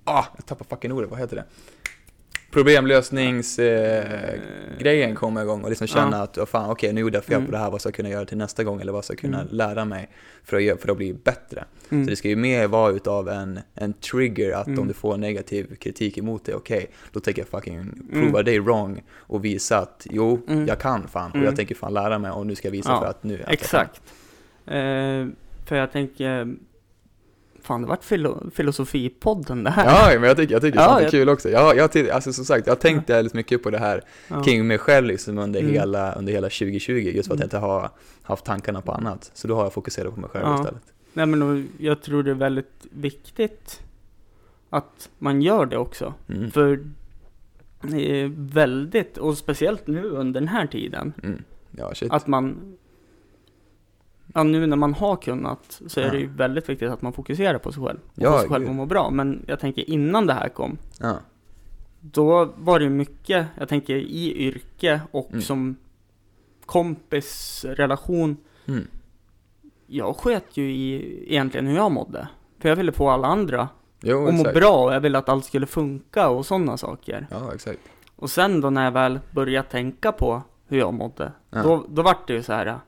[0.04, 1.44] ah, jag tappar fucking ordet, vad heter det?
[2.56, 6.24] Problemlösningsgrejen eh, kommer igång och liksom känna Ja.
[6.24, 7.46] att, oh, fan okej nu gjorde jag fel Mm.
[7.46, 9.20] på det här, vad ska jag kunna göra till nästa gång eller vad ska jag
[9.20, 9.54] kunna Mm.
[9.56, 10.10] lära mig
[10.44, 11.66] för att, för att bli bättre.
[11.90, 12.04] mm.
[12.06, 14.80] Så det ska ju mer vara utav en, en trigger att Mm.
[14.80, 18.08] om du får negativ kritik emot dig, okej, då tänker jag fucking Mm.
[18.12, 20.68] prova dig wrong och visa att jo, Mm.
[20.68, 21.46] jag kan fan och Mm.
[21.46, 23.44] jag tänker fan lära mig och nu ska jag visa Ja, för att nu...
[23.44, 24.02] att- Exakt.
[24.66, 25.28] Eh,
[25.66, 26.56] för jag tänker,
[27.66, 30.12] fan det vart filo filosofipodden det här.
[30.14, 31.50] Ja, men jag tycker, jag tycker Ja, sånt är jag- kul också.
[31.50, 34.44] Jag, jag, alltså som sagt, jag har tänkt väldigt mycket på det här Ja.
[34.44, 35.72] kring mig själv liksom under, Mm.
[35.74, 37.42] hela, under hela 2020, just för att Mm.
[37.42, 37.90] jag inte har
[38.24, 39.32] haft tankarna på annat.
[39.34, 40.60] Så då har jag fokuserat på mig själv Ja.
[40.60, 40.82] istället.
[41.14, 43.82] Nej men jag tror det är väldigt viktigt
[44.70, 46.14] att man gör det också.
[46.30, 46.52] Mm.
[46.52, 46.80] För
[47.82, 51.44] det är väldigt, och speciellt nu under den här tiden, Mm.
[51.72, 52.12] Ja, shit.
[52.12, 52.76] att man
[54.38, 56.12] Ja, nu när man har kunnat så är Ja.
[56.12, 58.00] det ju väldigt viktigt att man fokuserar på sig själv.
[58.06, 59.10] Och Ja, sig själv och må bra.
[59.10, 61.16] Men jag tänker innan det här kom, Ja.
[62.02, 65.42] då var det mycket, jag tänker i yrke och Mm.
[65.42, 65.76] som
[66.66, 68.38] kompisrelation.
[68.68, 68.88] Mm.
[69.88, 72.28] Jag sket ju i egentligen hur jag mådde.
[72.60, 73.70] För jag ville få alla andra
[74.02, 77.28] Jo, att må bra och jag ville att allt skulle funka och sådana saker.
[77.32, 77.80] Ja, exakt.
[78.16, 82.28] Och sen då när jag väl började tänka på hur jag mådde, då, då vart
[82.28, 82.80] det ju så här.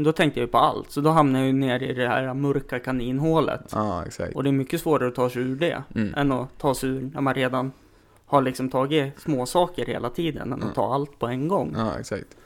[0.00, 2.08] Men Då tänkte jag ju på allt, så då hamnade jag ju ner i det
[2.08, 3.60] här mörka kaninhålet.
[3.72, 4.34] Ja, exakt.
[4.34, 6.14] Och det är mycket svårare att ta sig ur det, Mm.
[6.14, 7.72] än att ta sig ur när man redan
[8.26, 10.68] har liksom tagit små saker hela tiden, än Mm.
[10.68, 11.74] att ta allt på en gång.
[11.76, 12.36] Ja, exakt.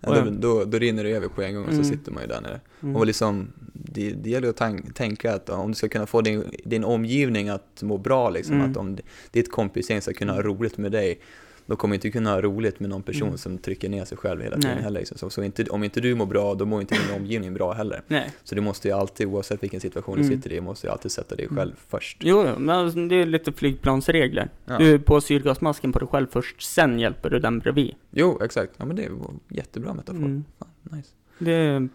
[0.00, 1.84] Ja, då, då, då rinner det över på en gång och så Mm.
[1.84, 2.60] sitter man ju där nere.
[2.82, 2.96] Mm.
[2.96, 4.62] Och liksom, det, det gäller att
[4.94, 8.70] tänka att om du ska kunna få din, din omgivning att må bra, liksom, Mm.
[8.70, 8.96] att om
[9.30, 11.20] ditt kompisgäng ska kunna ha roligt med dig,
[11.66, 13.38] då kommer inte kunna ha roligt med någon person Mm.
[13.38, 14.82] som trycker ner sig själv hela tiden Nej.
[14.84, 15.00] heller.
[15.00, 15.18] Liksom.
[15.18, 18.02] Så, så inte, om inte du mår bra, då mår inte din omgivning bra heller.
[18.08, 20.28] Nej, Så du måste ju alltid, oavsett vilken situation Mm.
[20.30, 22.16] du sitter i, måste ju alltid sätta dig själv först.
[22.20, 24.48] jo, men alltså, det är lite flygplansregler.
[24.64, 24.78] Ja.
[24.78, 27.94] Du på syrgasmasken på dig själv först, sen hjälper du den bredvid.
[28.10, 28.72] Jo, exakt.
[28.76, 30.18] Ja, men det var jättebra metafor.
[30.20, 30.44] Mm.
[30.58, 31.08] Fan, nice.
[31.38, 31.88] Det,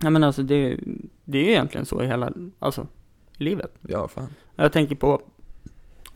[0.00, 0.78] ja men alltså det,
[1.24, 2.86] det är ju egentligen så i hela, alltså,
[3.36, 3.72] livet.
[3.88, 4.28] Ja, fan.
[4.56, 5.22] Jag tänker på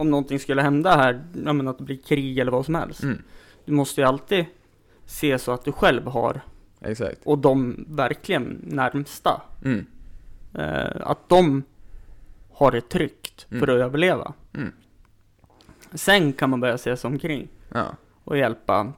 [0.01, 3.03] om någonting skulle hända här, ja men att det blir krig eller vad som helst.
[3.03, 3.23] Mm.
[3.65, 4.45] Du måste ju alltid
[5.07, 6.41] se så att du själv har,
[6.81, 7.21] Exakt.
[7.25, 9.87] och de verkligen närmsta, Mm.
[10.55, 11.63] eh, att de
[12.53, 13.61] har det tryggt Mm.
[13.61, 14.33] för att överleva.
[14.55, 14.73] Mm.
[15.95, 17.87] Sen kan man börja se sig omkring Ja,
[18.25, 18.93] och hjälpa.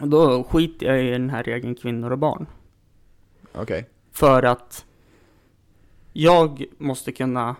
[0.00, 2.46] Och då skiter jag i den här regeln kvinnor och barn.
[3.52, 3.88] okej.
[4.12, 4.84] För att
[6.12, 7.56] jag måste kunna,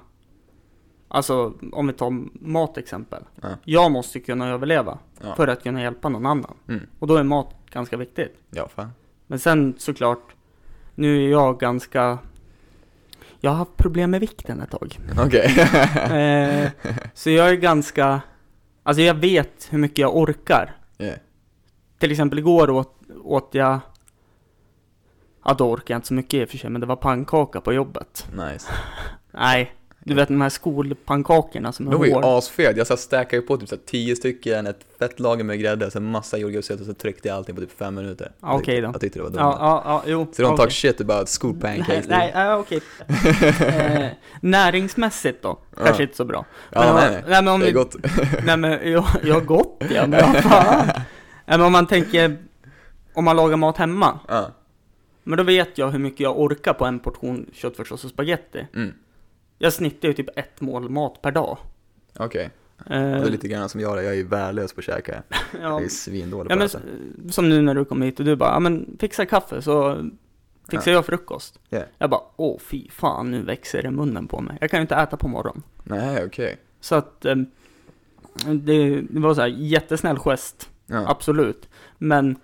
[1.08, 2.10] alltså om vi tar
[2.46, 3.22] mat exempel.
[3.42, 3.48] Ja.
[3.64, 5.34] Jag måste kunna överleva Ja.
[5.34, 6.54] för att kunna hjälpa någon annan.
[6.68, 6.86] Mm.
[6.98, 8.36] Och då är mat ganska viktigt.
[8.50, 8.90] Ja, fan.
[9.26, 10.34] Men sen såklart,
[10.94, 12.18] nu är jag ganska,
[13.40, 14.98] jag har haft problem med vikten ett tag.
[15.18, 15.46] Okej.
[16.64, 16.70] eh,
[17.14, 18.20] så jag är ganska,
[18.82, 20.76] alltså jag vet hur mycket jag orkar.
[20.98, 21.18] Yeah.
[21.98, 23.78] Till exempel igår åt, åt jag,
[25.44, 27.60] ja då orkar jag inte så mycket i och för sig, men det var pannkaka
[27.60, 28.28] på jobbet.
[28.32, 28.72] Nice.
[29.30, 29.75] Nej,
[30.08, 32.38] du vet de här skolpannkakorna som är De var ju hårda.
[32.38, 32.76] asfet.
[32.76, 36.04] Jag så stackade ju på typ så tio stycken, ett fett lager med grädde, sen
[36.10, 38.32] massa jordgubbssöt och så tryckte jag allting på typ fem minuter.
[38.40, 38.90] Ja, okej Jag då.
[38.94, 39.38] Jag tyckte det var dumt.
[39.40, 40.26] Ja, ja, ja, jo.
[40.32, 40.56] Så de okej.
[40.56, 42.08] talk shit about school Nej, pancakes.
[42.08, 42.80] nej, ja, okej.
[43.66, 44.06] eh,
[44.40, 46.44] näringsmässigt då, kanske inte så bra.
[46.72, 47.22] Ja, om- nej, nej.
[47.28, 47.96] nej, men om det är vi, gott.
[48.44, 50.86] nej men jag, jag har gått ja, men vad fan.
[50.86, 52.36] Nej men om man tänker,
[53.14, 54.50] om man lagar mat hemma, Ja.
[55.24, 58.66] men då vet jag hur mycket jag orkar på en portion köttfärssås och spaghetti.
[58.74, 58.92] Mm.
[59.58, 61.58] Jag snittar ju typ ett mål mat per dag.
[62.18, 62.50] Okej.
[62.78, 65.22] Och det är Eh, lite grann som jag, jag är ju värdelös på att käka.
[65.30, 67.32] ja, Jag är svindålig ja, på men, att äta.
[67.32, 70.04] som nu när du kom hit och du bara, ja men fixa kaffe så
[70.68, 71.58] fixar jag frukost.
[71.68, 71.82] Ja.
[71.98, 74.58] Jag bara, åh fy fan nu växer det munnen på mig.
[74.60, 75.62] Jag kan ju inte äta på morgonen.
[75.84, 76.58] Nej, okej.
[76.80, 77.36] Så att eh,
[78.54, 81.68] det, det var så här jättesnäll gest, Ja, absolut.
[81.98, 82.36] Men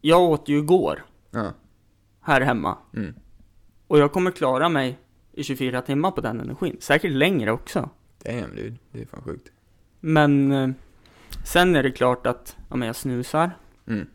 [0.00, 1.52] jag åt ju igår ja.
[2.20, 3.14] här hemma Mm.
[3.86, 4.98] och jag kommer klara mig
[5.32, 6.76] i 24 timmar på den energin.
[6.80, 7.88] Säkert längre också.
[8.24, 9.52] Damn dude, det är fan sjukt.
[10.00, 10.70] Men eh,
[11.44, 13.50] sen är det klart att ja, men jag snusar
[13.86, 14.06] Mm.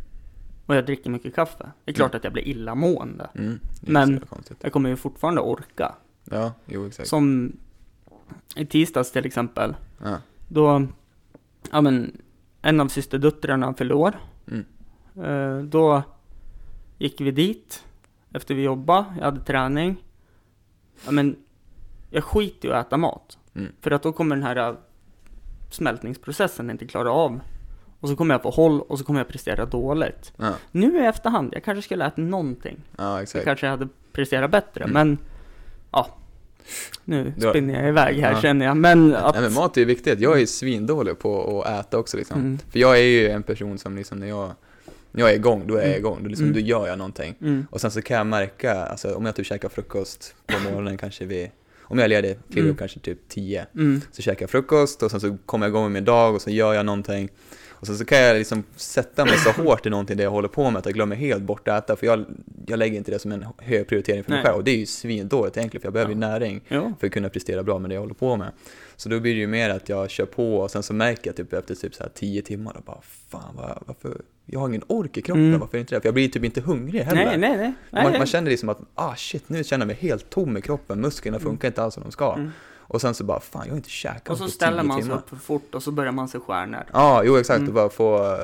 [0.65, 1.71] och jag dricker mycket kaffe.
[1.85, 3.29] Det är klart att jag blir illamående.
[3.35, 3.59] Mm.
[3.81, 4.57] Det är Men- så jävla konstigt.
[4.61, 5.95] Jag kommer ju fortfarande orka.
[6.23, 7.09] Ja, jo exakt.
[7.09, 7.53] Som
[8.55, 9.75] i tisdags till exempel.
[10.03, 10.17] Ja.
[10.47, 10.87] Då,
[11.71, 12.21] ja men,
[12.61, 14.19] en av systerdöttrarna fyllde år.
[14.51, 14.65] Mm.
[15.23, 16.03] Eh, då
[16.97, 17.83] gick vi dit
[18.33, 20.03] efter vi jobbade, jag hade träning.
[21.05, 21.35] Ja men,
[22.09, 23.37] jag skiter ju i att äta mat.
[23.55, 23.71] Mm.
[23.81, 24.75] För att då kommer den här äh,
[25.71, 27.39] smältningsprocessen inte klara av.
[27.99, 30.33] Och så kommer jag få håll och så kommer jag prestera dåligt.
[30.37, 32.77] Ja, Nu i efterhand, jag kanske skulle äta någonting.
[32.97, 33.45] ja Jag exakt.
[33.45, 34.93] kanske hade presterat bättre, Mm.
[34.93, 35.17] men
[35.91, 36.07] ja.
[37.03, 38.41] Nu har- spinner jag iväg här Ja.
[38.41, 39.35] känner jag, men att...
[39.35, 42.39] Nej men mat är ju viktigt, jag är svindålig på att äta också liksom.
[42.39, 42.57] Mm.
[42.57, 44.51] För jag är ju en person som liksom när jag,
[45.17, 45.97] jag är igång, då är jag Mm.
[45.99, 46.19] igång.
[46.23, 46.53] Då, liksom, Mm.
[46.53, 47.35] då gör jag någonting.
[47.41, 50.97] Mm, Och sen så kan jag märka, alltså om jag typ käkar frukost på morgonen
[50.97, 51.49] kanske vid,
[51.81, 53.65] om jag är ledig, kliver upp kanske typ 10.
[53.75, 56.41] mm, Så käkar jag frukost och sen så kommer jag igång med min dag och
[56.41, 57.29] så gör jag någonting.
[57.79, 60.47] Och sen så kan jag liksom sätta mig så hårt i någonting det jag håller
[60.47, 61.95] på med att jag glömmer helt bort att äta.
[61.95, 62.25] För jag,
[62.67, 64.45] jag lägger inte det som en hög prioritering för mig Nej.
[64.45, 64.57] själv.
[64.57, 66.27] Och det är ju svindåligt egentligen för jag behöver ju Ja.
[66.27, 66.93] näring jo.
[66.99, 68.51] för att kunna prestera bra med det jag håller på med.
[68.95, 71.35] Så då blir det ju mer att jag kör på och sen så märker jag
[71.35, 74.83] typ efter typ så här 10 timmar och bara fan vad, varför, jag har ingen
[74.87, 75.59] ork i kroppen, Mm.
[75.59, 76.01] varför inte det?
[76.01, 77.25] För jag blir typ inte hungrig heller.
[77.25, 77.57] Nej, nej,
[77.91, 78.03] nej.
[78.03, 81.01] Man, man känner liksom att, ah shit, nu känner jag mig helt tom i kroppen,
[81.01, 82.33] musklerna funkar inte alls som de ska.
[82.33, 82.51] Mm.
[82.87, 85.03] Och sen så bara, fan jag har inte käkat Och så på ställer 10 man
[85.03, 86.83] sig upp för fort och så börjar man se stjärnor.
[86.93, 87.69] Ja, jo exakt, Mm.
[87.69, 88.37] och bara få,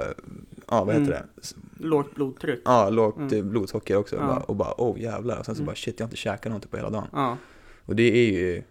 [0.69, 1.27] ja vad heter Mm.
[1.35, 1.85] det?
[1.85, 2.61] Lågt blodtryck.
[2.65, 3.33] Ja, lågt Mm.
[3.37, 5.65] eh, blodsocker också och, bara, och bara, oh jävlar, och sen så Mm.
[5.65, 7.37] bara shit jag har inte käkat någonting på hela dagen.
[7.85, 8.63] Och det är ju,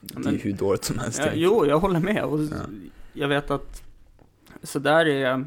[0.00, 1.18] det är men- ju hur dåligt som helst.
[1.18, 2.24] Ja, jo, jag håller med.
[2.24, 2.46] Och Ja.
[3.12, 3.82] Jag vet att
[4.62, 5.46] så där är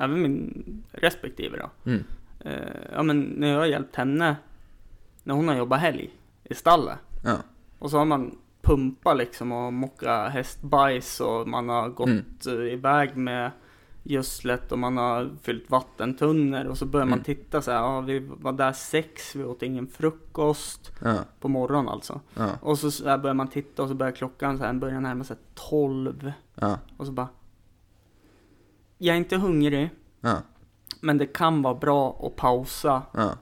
[0.00, 1.90] även min respektive då.
[1.90, 2.04] Mm.
[2.40, 4.36] Eh, ja, men när jag har hjälpt henne
[5.22, 6.10] när hon har jobbat helg
[6.44, 6.98] i stallet.
[7.24, 7.36] Ja.
[7.78, 12.08] Och så har man pumpat liksom och mockat hästbajs och man har gått
[12.46, 12.62] Mm.
[12.68, 13.50] iväg med
[14.02, 17.24] gödslet och man har fyllt vattentunnor och så börjar man Mm.
[17.24, 21.88] titta så här, ja vi var där sex, vi åt ingen frukost Ja, på morgonen
[21.88, 22.20] alltså.
[22.34, 25.24] ja, Och så, så börjar man titta och så börjar klockan så här, börjar närma
[25.24, 27.28] sig tolv ja, och så bara
[29.02, 29.90] Jag är inte hungrig,
[30.20, 30.42] ja,
[31.00, 33.34] men det kan vara bra att pausa ja,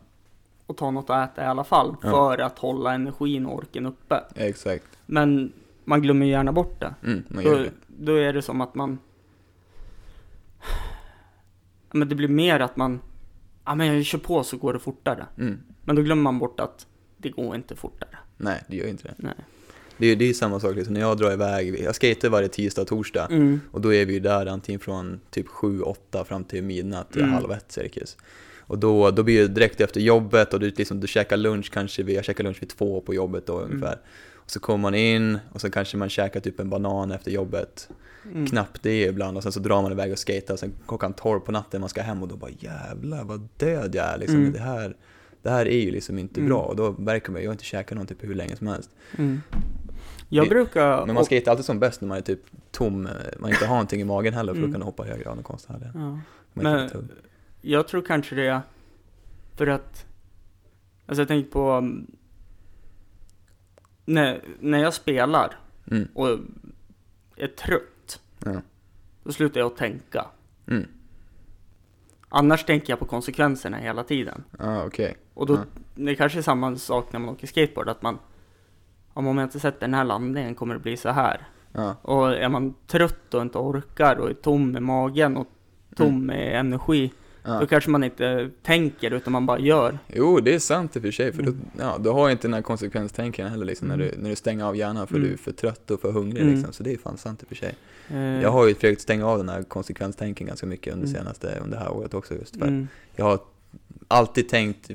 [0.67, 2.11] och ta något att äta i alla fall Ja.
[2.11, 4.25] för att hålla energin och orken uppe.
[4.35, 4.99] exakt.
[5.07, 5.53] Men
[5.85, 6.95] man glömmer gärna bort det.
[7.05, 7.71] Mm, man gör Då, det.
[7.87, 8.99] då är det som att man...
[11.91, 13.01] Men det blir mer att man...
[13.65, 15.27] Ja men jag kör på så går det fortare.
[15.39, 15.61] Mm.
[15.85, 16.87] Men då glömmer man bort att
[17.17, 18.19] det går inte fortare.
[18.37, 19.15] Nej, det gör inte det.
[19.19, 19.35] Nej.
[19.99, 22.83] Det är, det är samma sak liksom, när jag drar iväg, jag skater varje tisdag
[22.83, 23.27] och torsdag.
[23.31, 23.61] Mm.
[23.71, 27.33] Och då är vi ju där antingen från typ 7-8 fram till midnatt, Mm.
[27.33, 28.17] halv ett cirkus.
[28.61, 32.03] Och då, då blir det direkt efter jobbet och du, liksom, du käkar lunch kanske,
[32.03, 33.71] vid, jag käkar lunch vid två på jobbet då Mm.
[33.71, 33.99] ungefär.
[34.35, 37.89] Och så kommer man in och så kanske man käkar typ en banan efter jobbet.
[38.33, 38.47] Mm.
[38.47, 41.41] Knappt det ibland och sen så drar man iväg och skater och sen klockan 12
[41.41, 44.37] på natten man ska hem och då bara jävlar vad död jag är liksom.
[44.37, 44.53] Mm.
[44.53, 44.97] Det, här,
[45.43, 46.49] det här är ju liksom inte Mm.
[46.51, 48.67] bra och då märker man ju, jag har inte käkat någonting på hur länge som
[48.67, 48.91] helst.
[50.29, 51.07] Jag Det- brukar...
[51.07, 53.09] Men man skater alltid som bäst när man är typ tom,
[53.39, 54.81] man inte har någonting i magen heller för då Mm.
[54.81, 55.71] du hoppa högre konstigt.
[55.71, 55.91] Här.
[55.95, 56.19] Ja.
[56.55, 57.09] Men-.
[57.61, 58.61] Jag tror kanske det är
[59.57, 60.07] för att...
[61.07, 61.73] Alltså jag tänker på...
[61.73, 62.07] um,
[64.05, 65.59] När, när jag spelar
[65.91, 66.09] Mm.
[66.15, 66.29] och
[67.37, 68.61] är trött, Ja.
[69.25, 70.27] då slutar jag att tänka.
[70.67, 70.87] Mm.
[72.29, 74.45] Annars tänker jag på konsekvenserna hela tiden.
[74.59, 75.17] Ja, okej.
[75.35, 75.61] Och då, Ja.
[75.95, 78.19] det kanske är samma sak när man åker skateboard, att man...
[79.27, 81.49] Om jag inte sätter den här landningen kommer det bli så här.
[81.73, 81.97] Ja.
[82.03, 85.47] Och är man trött och inte orkar och är tom i magen och
[85.97, 87.13] tom med energi,
[87.45, 87.67] då Ja.
[87.67, 89.99] kanske man inte tänker utan man bara gör.
[90.07, 91.63] Jo, det är sant i och för sig, för då, Mm.
[91.79, 94.65] ja, du har ju inte den här konsekvenstänken heller liksom, när, du, när du stänger
[94.65, 95.29] av hjärnan för Mm.
[95.29, 96.55] du är för trött och för hungrig Mm.
[96.55, 97.75] liksom, så det är fan sant i och för sig.
[98.09, 101.19] Eh, Jag har ju försökt stänga av den här konsekvenstänken ganska mycket under Mm.
[101.21, 103.39] senaste, under det här året också just för mm, jag har
[104.09, 104.91] alltid tänkt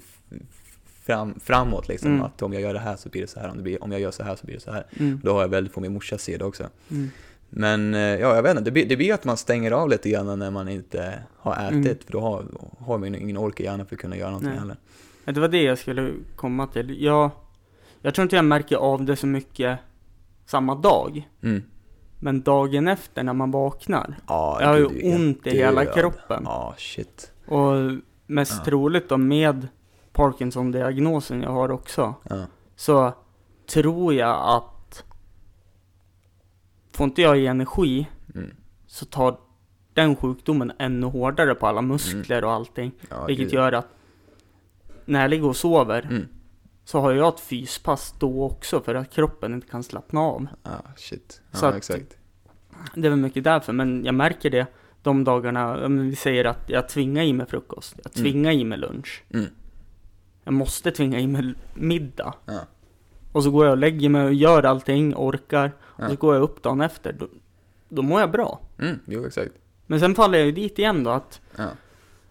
[1.06, 2.22] fram, framåt liksom, Mm.
[2.26, 3.92] att om jag gör det här så blir det så här, om, det blir, om
[3.92, 4.86] jag gör så här så blir det så här.
[5.00, 6.64] mm, Då har jag väldigt på min morsas sida också.
[6.92, 7.10] mm,
[7.50, 10.10] Men eh, ja, jag vet inte, det blir, det blir att man stänger av lite
[10.10, 11.98] grann när man inte har ätit, Mm.
[12.06, 12.46] för då har,
[12.80, 14.60] har man ingen ork i hjärnan för att kunna göra någonting Nej.
[14.60, 14.78] heller.
[15.26, 17.02] Det var det jag skulle komma till.
[17.04, 17.30] Jag,
[18.02, 19.80] jag tror inte jag märker av det så mycket
[20.46, 21.30] samma dag.
[21.44, 21.62] Mm.
[22.20, 26.42] Men dagen efter när man vaknar, Ja, jag har ju ont i hela kroppen.
[26.46, 27.32] Ja, shit.
[27.46, 27.74] Och
[28.28, 28.64] mest Ja.
[28.66, 29.68] troligt då med
[30.14, 32.46] Parkinson-diagnosen jag har också, Ja.
[32.76, 33.14] så
[33.68, 35.04] tror jag att
[36.92, 38.52] får inte jag i energi Mm.
[38.88, 39.38] så tar
[39.94, 42.92] den sjukdomen ännu hårdare på alla muskler och allting.
[43.10, 43.54] Ja, Vilket gud.
[43.54, 43.88] gör att
[45.06, 46.28] när jag ligger och sover Mm.
[46.86, 50.48] så har jag ett fyspass då också för att kroppen inte kan slappna av.
[50.64, 51.42] Ja, shit.
[51.52, 52.18] Ja, Så exakt.
[52.96, 54.68] Det är väl mycket därför, men jag märker det
[55.02, 58.24] de dagarna, men vi säger att jag tvingar i mig frukost, jag Mm.
[58.24, 59.24] tvingar i mig lunch.
[59.34, 59.46] Mm.
[60.44, 62.34] Jag måste tvinga i mig middag.
[62.46, 62.60] Ja.
[63.32, 65.72] Och så går jag och lägger mig och gör allting, orkar.
[65.98, 66.04] Ja.
[66.06, 67.28] Och så går jag upp dagen efter, då,
[67.90, 68.60] då mår jag bra.
[68.80, 69.52] Mm, jo, exakt.
[69.88, 71.68] Men sen faller jag ju dit igen då att, Ja.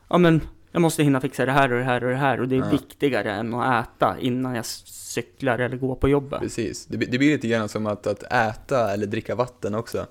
[0.09, 0.41] ja men,
[0.73, 2.61] jag måste hinna fixa det här och det här och det här och det är
[2.61, 2.69] Ja.
[2.71, 6.41] viktigare än att äta innan jag cyklar eller går på jobbet.
[6.41, 6.87] Precis.
[6.87, 10.07] Det, blir- det blir lite grann som att, att äta eller dricka vatten också.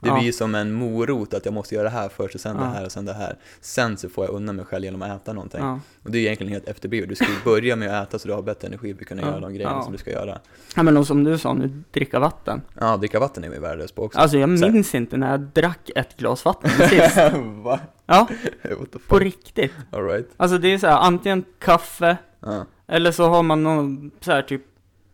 [0.00, 0.18] Det Ja.
[0.20, 2.68] blir som en morot att jag måste göra det här först och sen det Ja.
[2.68, 3.36] här och sen det här.
[3.60, 5.60] Sen så får jag undan mig själv genom att äta någonting.
[5.60, 5.80] Ja.
[6.02, 7.08] Och det är egentligen helt efterblivet.
[7.08, 9.22] Du ska ju börja med att äta så du har bättre energi för att kunna
[9.22, 9.28] Ja.
[9.28, 9.82] göra de grejerna Ja.
[9.82, 10.38] som du ska göra.
[10.76, 12.62] ja men och som du sa nu, dricka vatten.
[12.80, 14.18] Ja, dricka vatten är vi värdelös på också.
[14.18, 17.16] Alltså jag minns inte när jag drack ett glas vatten sist.
[17.64, 17.80] Va?
[18.06, 18.28] Ja,
[19.08, 19.72] på riktigt.
[19.92, 20.28] Alright.
[20.36, 22.64] Alltså det är så här, antingen kaffe, Ja.
[22.86, 24.62] eller så har man någon så här typ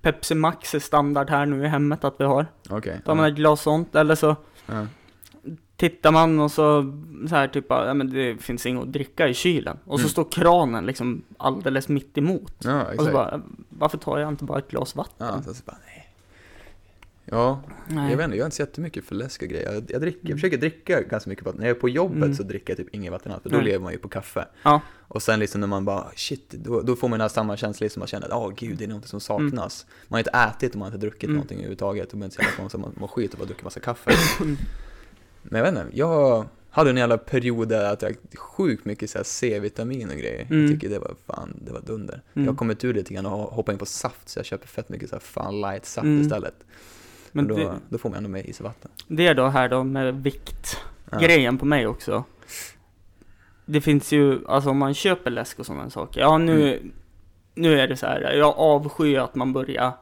[0.02, 2.46] Pepsi Max är standard här nu i hemmet att vi har.
[2.70, 3.00] Okej.
[3.04, 4.36] Tar man ett glas sånt, eller så
[4.66, 4.86] Ja.
[5.76, 6.92] tittar man och så,
[7.28, 9.76] så här typ, ja men det finns inget att dricka i kylen.
[9.84, 10.10] Och så Mm.
[10.10, 12.54] står kranen liksom alldeles mitt emot.
[12.64, 15.26] Ja, Och så bara, varför tar jag inte bara ett glas vatten?
[15.26, 16.01] Ja, så, så bara, nej.
[17.24, 18.10] Ja, Nej.
[18.10, 19.72] jag vet inte, jag har inte så jättemycket för läsk och grejer.
[19.72, 21.60] Jag, jag, dricker, jag försöker dricka ganska mycket vatten.
[21.60, 22.34] När jag är på jobbet Mm.
[22.34, 23.64] så dricker jag typ inget vatten alls, för då Nej.
[23.64, 24.46] lever man ju på kaffe.
[24.62, 24.80] Ja.
[25.00, 27.84] Och sen liksom när man bara, shit, då, då får man den här samma känsla
[27.84, 29.86] liksom, man känner att, åh gud, det är något som saknas.
[30.08, 31.34] Man har inte ätit och man har inte druckit Mm.
[31.34, 32.12] någonting överhuvudtaget.
[32.12, 34.10] Och man är inte så man mår skit och bara druckit massa kaffe.
[35.42, 39.18] Men jag vet inte, jag hade en jävla period där att jag sjukt mycket så
[39.24, 40.46] C-vitamin och grejer.
[40.50, 40.62] Mm.
[40.62, 42.22] Jag tycker det var fan, det var dunder.
[42.34, 42.44] Mm.
[42.46, 44.66] Jag har kommit ur det lite grann och hoppat in på saft, så jag köper
[44.68, 46.20] fett mycket så här fan light saft Mm.
[46.22, 46.54] istället.
[47.32, 48.90] Men då, det, då får man ändå med is och vatten.
[49.08, 50.76] det är då här då med vikt.
[51.10, 51.18] Ja.
[51.18, 52.24] Grejen på mig också.
[53.66, 56.20] Det finns ju, alltså om man köper läsk och sådana saker.
[56.20, 56.92] Ja nu, Mm.
[57.54, 59.92] nu är det så här, jag avskyr att man börjar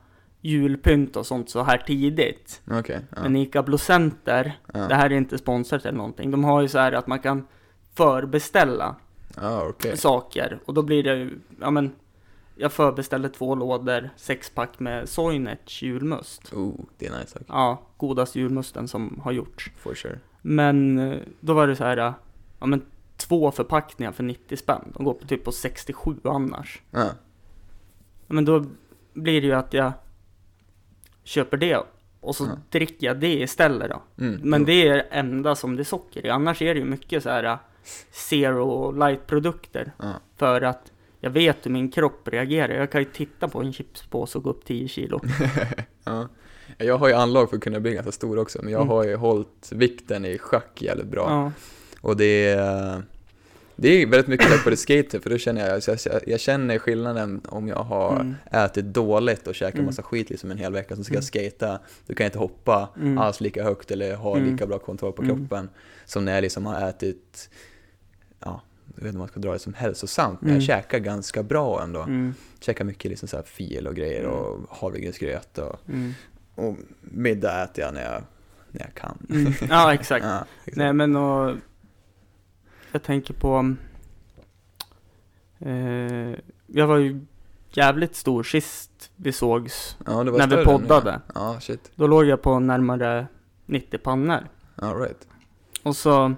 [0.40, 2.62] julpynt och sånt så här tidigt.
[2.70, 3.22] Okej, ja.
[3.22, 4.80] Men Ica Blocenter, ja.
[4.88, 6.30] det här är inte sponsrat eller någonting.
[6.30, 7.46] De har ju så här att man kan
[7.94, 8.96] förbeställa
[9.36, 9.96] Ja, okej.
[9.96, 10.58] saker.
[10.64, 11.92] Och då blir det ju, ja men,
[12.60, 16.52] jag förbeställde två lådor, sexpack med Soinerts julmust.
[16.52, 17.34] Oh, det är nice.
[17.38, 17.44] Okay.
[17.48, 19.70] Ja, godaste julmusten som har gjorts.
[19.76, 20.18] For sure.
[20.42, 22.12] Men eh, då var det så här, eh,
[22.60, 22.82] ja men
[23.16, 24.92] två förpackningar för 90 spänn.
[24.94, 26.82] De går på typ på 67 annars.
[26.90, 27.10] Ja, Ja,
[28.26, 28.64] Men då
[29.12, 29.92] blir det ju att jag
[31.24, 31.82] köper det
[32.20, 32.50] och så Ja.
[32.70, 34.02] dricker jag det istället då.
[34.24, 34.66] mm, Men jo.
[34.66, 36.30] det är det enda som det är socker i.
[36.30, 37.56] Annars är det ju mycket så här eh,
[38.10, 39.92] zero light produkter.
[39.98, 40.12] Ja.
[40.36, 42.74] För att jag vet hur min kropp reagerar.
[42.74, 45.20] Jag kan ju titta på en chipspåse och gå upp 10 kilo.
[46.04, 46.28] ja.
[46.78, 48.88] Jag har ju anlag för att kunna bli ganska stor också, men jag Mm.
[48.88, 51.26] har ju hållit vikten i schack jävligt bra.
[51.30, 51.52] Ja.
[52.00, 53.02] Och det är,
[53.76, 57.40] det är väldigt mycket tack vare skater, för då känner jag, jag, jag känner skillnaden
[57.48, 58.34] om jag har Mm.
[58.50, 59.86] ätit dåligt och käkat Mm.
[59.86, 61.24] massa skit liksom en hel vecka, så ska Mm.
[61.32, 63.18] jag skata, då kan jag inte hoppa Mm.
[63.18, 64.52] alls lika högt eller ha Mm.
[64.52, 65.36] lika bra kontroll på Mm.
[65.36, 65.68] kroppen
[66.04, 67.50] som när jag liksom har ätit,
[68.40, 68.62] ja,
[68.96, 70.60] jag vet inte om man ska dra det som hälsosamt, men Mm.
[70.60, 72.00] jag käkar ganska bra ändå.
[72.02, 72.34] Mm.
[72.60, 74.32] Käkar mycket liksom så här fil och grejer Mm.
[74.34, 76.12] och havregrynsgröt och, Mm.
[76.54, 78.22] och middag äter jag när jag,
[78.70, 79.18] när jag kan.
[79.30, 79.52] Mm.
[79.68, 80.24] Ja, exakt.
[80.24, 80.76] Ja, exakt.
[80.76, 81.56] Nej men och
[82.92, 83.74] jag tänker på
[85.58, 87.20] eh, jag var ju
[87.72, 89.96] jävligt stor sist vi sågs.
[90.06, 91.20] ja, när vi poddade.
[91.34, 91.60] Ja.
[91.94, 93.26] Då låg jag på närmare
[93.66, 94.48] 90 pannor.
[94.76, 95.28] All right.
[95.82, 96.34] Och så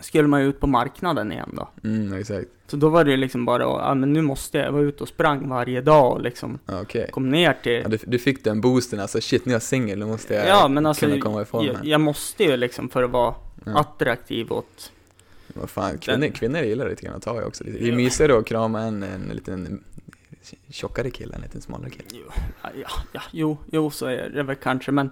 [0.00, 1.68] skulle man ut på marknaden igen då.
[1.84, 2.46] Mm, exakt.
[2.66, 5.08] Så då var det liksom bara, ja men nu måste jag, jag var ute och
[5.08, 7.08] sprang varje dag och liksom Ja, Okej.
[7.12, 9.98] kom ner till Ja, du, du fick den boosten, alltså shit, nu är jag singel,
[9.98, 13.02] nu måste jag Ja men alltså, kunna komma ifrån jag, jag måste ju liksom för
[13.02, 13.80] att vara Ja.
[13.80, 14.92] attraktiv åt
[15.54, 17.64] Vad fan, kvinnor, Den- kvinnor gillar lite grann att ta i också.
[17.64, 19.84] Det är mysigare att krama en, en liten
[20.70, 22.04] tjockare kille, en liten smalare kille.
[22.12, 22.70] Jo, ja,
[23.12, 25.10] ja, jo, jo, så är det väl kanske, men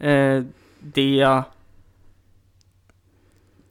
[0.00, 0.38] Mm.
[0.38, 0.44] eh,
[0.80, 1.42] det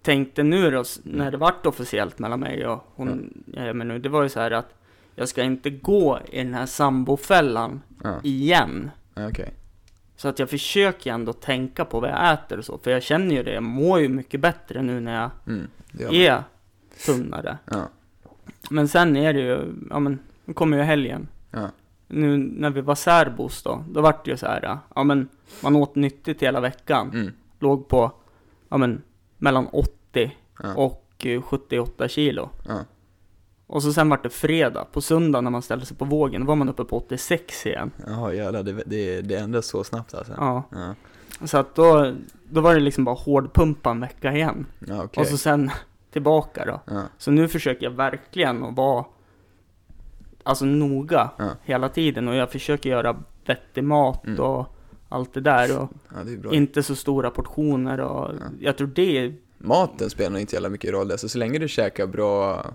[0.02, 4.00] tänkte nu då, när det vart officiellt mellan mig och hon jag är med nu,
[4.00, 4.76] det var ju så här att
[5.16, 8.92] jag ska inte gå i den här sambofällan Ja, igen.
[9.16, 9.54] ja, okej.
[10.16, 13.36] Så att jag försöker ändå tänka på vad jag äter och så, för jag känner
[13.36, 15.68] ju det, jag mår ju mycket bättre nu när jag Mm,
[16.12, 16.44] är
[17.06, 17.58] tunnare.
[17.66, 17.88] Ja,
[18.70, 21.28] Men sen är det ju, ja men, nu kommer ju helgen.
[21.52, 21.70] ja.
[22.08, 25.28] nu när vi var särbos då, då vart det ju så här, ja men
[25.64, 27.12] man åt nyttigt hela veckan.
[27.14, 27.32] Mm.
[27.60, 28.12] Låg på,
[28.70, 29.02] ja men
[29.42, 30.32] mellan 80
[30.64, 30.74] Ja.
[30.76, 32.50] och eh, 78 kilo.
[32.68, 32.80] Ja.
[33.68, 36.48] Och så sen vart det fredag, på söndag när man ställde sig på vågen, då
[36.48, 37.92] var man uppe på 86 igen.
[38.08, 40.34] Jaha jävlar, det, det, det ändras så snabbt alltså?
[40.38, 40.96] Ja, Ja,
[41.48, 42.14] så att då,
[42.44, 44.66] då var det liksom bara hårdpumpa en vecka igen.
[44.88, 45.22] ja okej.
[45.22, 45.72] Och så sen
[46.12, 46.82] tillbaka då.
[46.94, 49.06] Ja, Så nu försöker jag verkligen att vara
[50.44, 51.50] alltså noga Ja.
[51.64, 54.40] hela tiden och jag försöker göra vettig mat Mm.
[54.40, 54.76] och
[55.12, 58.46] allt det där och ja, det inte så stora portioner och Ja.
[58.60, 62.66] jag tror det Maten spelar inte jävla mycket roll, alltså så länge du käkar bra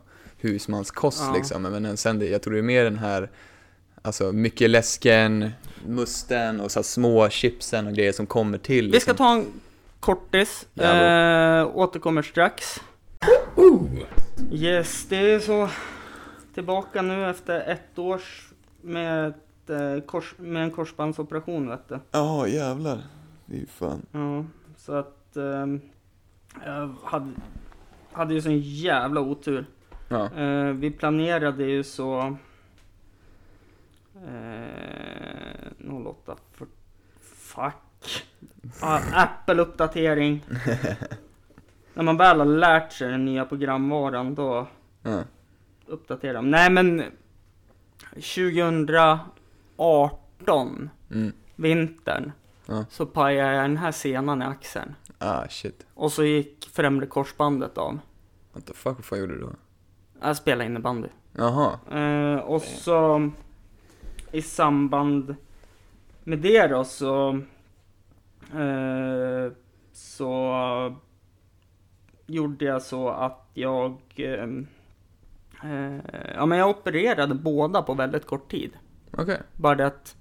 [0.41, 1.35] husmanskost Ja.
[1.37, 3.31] liksom, men sen det, jag tror det är mer den här
[4.03, 5.51] Alltså mycket läsken,
[5.87, 9.27] musten och så små chipsen och grejer som kommer till Vi ska liksom.
[9.27, 9.47] ta en
[10.01, 12.81] kortis, eh, återkommer strax.
[14.53, 15.69] Yes, det är så
[16.55, 18.49] tillbaka nu efter ett års
[18.83, 19.35] med,
[19.67, 21.99] ett, eh, kors, med en korsbandsoperation vet du.
[22.11, 23.03] Ja, jävlar.
[23.49, 24.07] Fy fan.
[24.13, 24.45] Ja,
[24.77, 25.81] så att ehm,
[26.65, 27.31] jag hade,
[28.13, 29.67] hade ju sån jävla otur.
[30.09, 30.33] Ja.
[30.33, 32.37] Eh, vi planerade ju så
[34.27, 36.67] eh, 08 för,
[37.23, 38.27] Fuck.
[38.81, 40.41] Ah, Apple-uppdatering.
[41.95, 44.67] När man väl har lärt sig den nya programvaran då
[45.03, 45.23] Ja.
[45.87, 46.51] uppdaterar de.
[46.51, 47.03] Nej men
[49.77, 51.33] 2018, Mm.
[51.57, 52.33] vintern,
[52.67, 52.85] Ja.
[52.91, 54.95] så pajade jag den här senan i axeln.
[55.19, 55.87] Ah, shit.
[55.95, 57.99] Och så gick främre korsbandet av.
[58.53, 59.53] What the fuck, vad fan gjorde du då?
[60.21, 61.09] Jag spelade innebandy.
[61.33, 61.79] Jaha.
[62.01, 63.31] Eh, och så
[64.33, 65.37] i samband
[66.25, 67.29] med det då så
[68.55, 69.53] eh,
[69.93, 70.97] så
[72.27, 74.49] gjorde jag så att jag eh,
[75.65, 76.01] eh,
[76.35, 78.71] ja men jag opererade båda på väldigt kort tid.
[79.19, 79.41] Okej.
[79.57, 80.17] Bara det att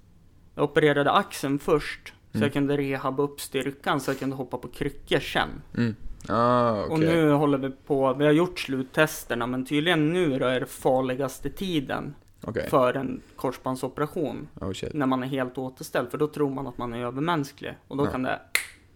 [0.54, 2.46] jag opererade axeln först så Mm.
[2.46, 5.48] jag kunde rehabba upp styrkan så jag kunde hoppa på kryckor sen.
[5.76, 5.94] Mm.
[6.28, 6.92] Ah, okej.
[6.92, 10.66] Och nu håller vi på, vi har gjort sluttesterna men tydligen nu då är det
[10.66, 12.68] farligaste tiden Okej.
[12.70, 14.48] för en korsbandsoperation.
[14.60, 14.72] Oh.
[14.92, 17.74] När man är helt återställd, för då tror man att man är övermänsklig.
[17.88, 18.10] Och då Ja.
[18.10, 18.40] kan det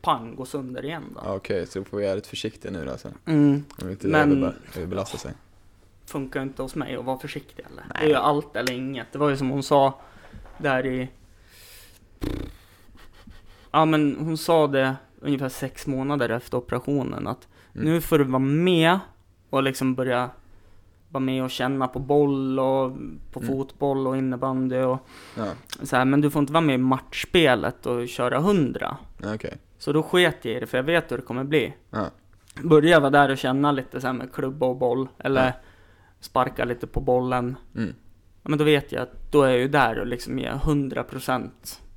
[0.02, 1.04] pang gå sönder igen.
[1.16, 3.08] Ah, Okej, så då får vi göra lite försiktiga nu då alltså.
[3.26, 4.54] Mm, Om inte Men- Men...
[4.76, 5.32] överbelasta sig.
[6.10, 7.82] Funkar inte hos mig att vara försiktig eller?
[7.88, 8.08] Det är Nej.
[8.08, 9.12] ju allt eller inget.
[9.12, 9.94] Det var ju som hon sa
[10.58, 11.08] där i...
[13.70, 17.84] Ja men hon sa det ungefär sex månader efter operationen att Mm.
[17.92, 18.98] nu får du vara med
[19.50, 20.30] och liksom börja
[21.08, 22.92] vara med och känna på boll och
[23.32, 23.46] på Mm.
[23.52, 24.98] fotboll och innebandy och
[25.36, 25.46] Ja,
[25.82, 28.96] så här, men du får inte vara med i matchspelet och köra hundra.
[29.34, 29.58] okej.
[29.78, 31.74] Så då sket jag i det, för jag vet hur det kommer bli.
[31.90, 32.06] Ja.
[32.62, 35.52] Börjar jag vara där och känna lite så här med klubba och boll, eller Ja.
[36.20, 37.56] Sparka lite på bollen.
[37.76, 37.94] Mm.
[38.42, 41.50] Ja, men då vet jag att då är jag ju där och liksom ger 100%.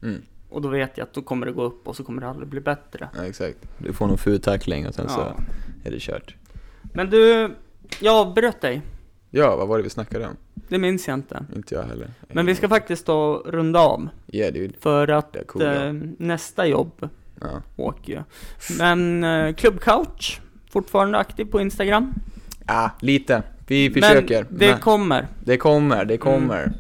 [0.03, 0.21] Mm.
[0.49, 2.47] Och då vet jag att då kommer det gå upp och så kommer det aldrig
[2.47, 3.09] bli bättre.
[3.17, 3.57] Ja, exakt.
[3.77, 5.13] Du får någon ful tackling och sen Ja.
[5.15, 5.21] så
[5.87, 6.35] är det kört.
[6.81, 7.51] Men du,
[7.99, 8.81] jag avbröt dig.
[9.29, 10.37] Ja, vad var det vi snackade om?
[10.53, 11.45] Det minns jag inte.
[11.55, 12.11] Inte jag heller.
[12.33, 14.09] Men vi ska faktiskt då runda av.
[14.27, 14.73] Yeah dude.
[14.79, 15.73] För att ja.
[15.73, 17.09] eh, nästa jobb
[17.41, 17.61] Ja.
[17.75, 18.23] åker ju.
[18.77, 22.13] Men eh, Club Couch, fortfarande aktiv på Instagram.
[22.65, 23.43] Ah, lite.
[23.73, 24.45] Vi försöker.
[24.49, 25.27] Men det Men kommer.
[25.43, 26.71] det kommer, det kommer.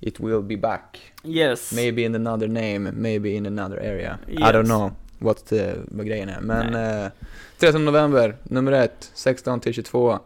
[0.00, 1.12] It will be back.
[1.24, 1.72] Yes.
[1.72, 4.18] Maybe in another name, maybe in another area.
[4.28, 4.40] I Yes.
[4.42, 6.40] don't know what the, vad grejen är.
[6.40, 6.74] Men
[7.04, 7.10] eh,
[7.58, 10.18] 13 november, nummer ett, 16 till 22.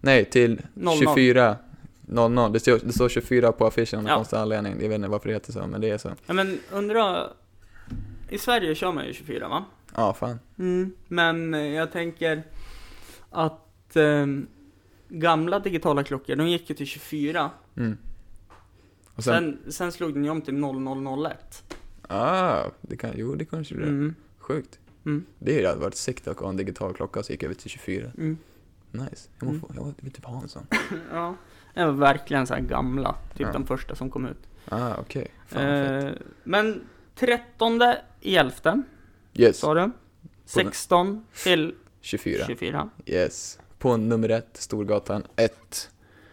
[0.00, 0.94] Nej, till 00.
[0.98, 1.56] 24.
[2.06, 2.52] 00.
[2.52, 4.16] Det står, det står 24 på affischen av Ja.
[4.16, 4.72] konstig anledning.
[4.80, 6.10] Jag vet inte varför det heter så, men det är så.
[6.26, 7.26] Ja, men undra...
[8.28, 9.64] I Sverige kör man ju 24 va?
[9.96, 10.38] Ja, fan.
[10.58, 10.92] Mm.
[11.08, 12.42] Men eh, jag tänker
[13.30, 14.26] att eh,
[15.18, 17.50] gamla digitala klockor, de gick ju till 24.
[17.76, 17.96] Mm.
[19.14, 21.74] Och sen, Sen, sen slog den ju om till 0001.
[22.08, 23.86] ah, det kan, jo det kanske det är.
[23.88, 24.14] Mm.
[24.38, 24.78] Sjukt.
[25.04, 25.24] Mm.
[25.38, 28.10] Det hade varit sikt att ha en digital klocka så gick över till 24.
[28.18, 28.38] Mm.
[28.90, 29.28] Nice.
[29.38, 29.60] Jag, Mm.
[29.60, 30.66] må få, jag vill typ ha en sån.
[31.12, 31.34] Ja.
[31.74, 33.52] Det var verkligen så här gamla, typ Ja.
[33.52, 34.48] den första som kom ut.
[34.68, 35.28] Ah, okej.
[35.46, 36.04] Fett.
[36.04, 36.10] Eh,
[36.44, 36.80] men
[37.14, 37.80] 13
[38.20, 38.82] i 11
[39.34, 39.90] Yes, sa du?
[40.44, 42.44] 16 till 24.
[42.46, 42.90] 24.
[43.06, 43.58] Yes.
[43.82, 45.90] På nummer ett, Storgatan 1.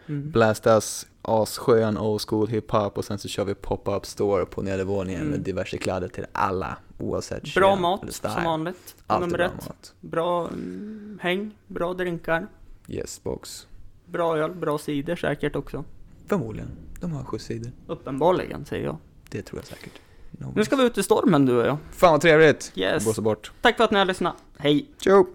[0.07, 0.31] Mm.
[0.31, 5.31] Blastas asskön old school hiphop och sen så kör vi pop-up store på nedervåningen Mm.
[5.31, 8.95] med diverse kläder till alla oavsett Bra kön mat som vanligt.
[9.07, 9.67] Alltid Nummer bra ett.
[9.67, 9.93] mat.
[10.01, 12.47] Bra mm, häng, bra drinkar,
[12.87, 13.67] Yes box.
[14.05, 15.83] bra öl, bra cider säkert också.
[16.27, 16.69] Förmodligen.
[16.99, 17.71] De har skjutssidor.
[17.87, 18.97] Uppenbarligen säger jag.
[19.29, 19.93] Det tror jag säkert.
[20.31, 21.77] No Nu ska vi ut i stormen du och jag.
[21.91, 22.71] Fan vad trevligt!
[22.75, 23.03] Yes.
[23.03, 23.51] Blåsa bort.
[23.61, 24.35] Tack för att ni har lyssnat.
[24.57, 24.85] Hej!
[24.99, 25.25] Tjo!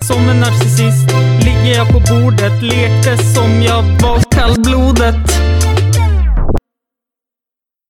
[0.00, 1.10] Som en narcissist
[1.76, 5.14] jag på bordet, lekte som jag var kallblodet.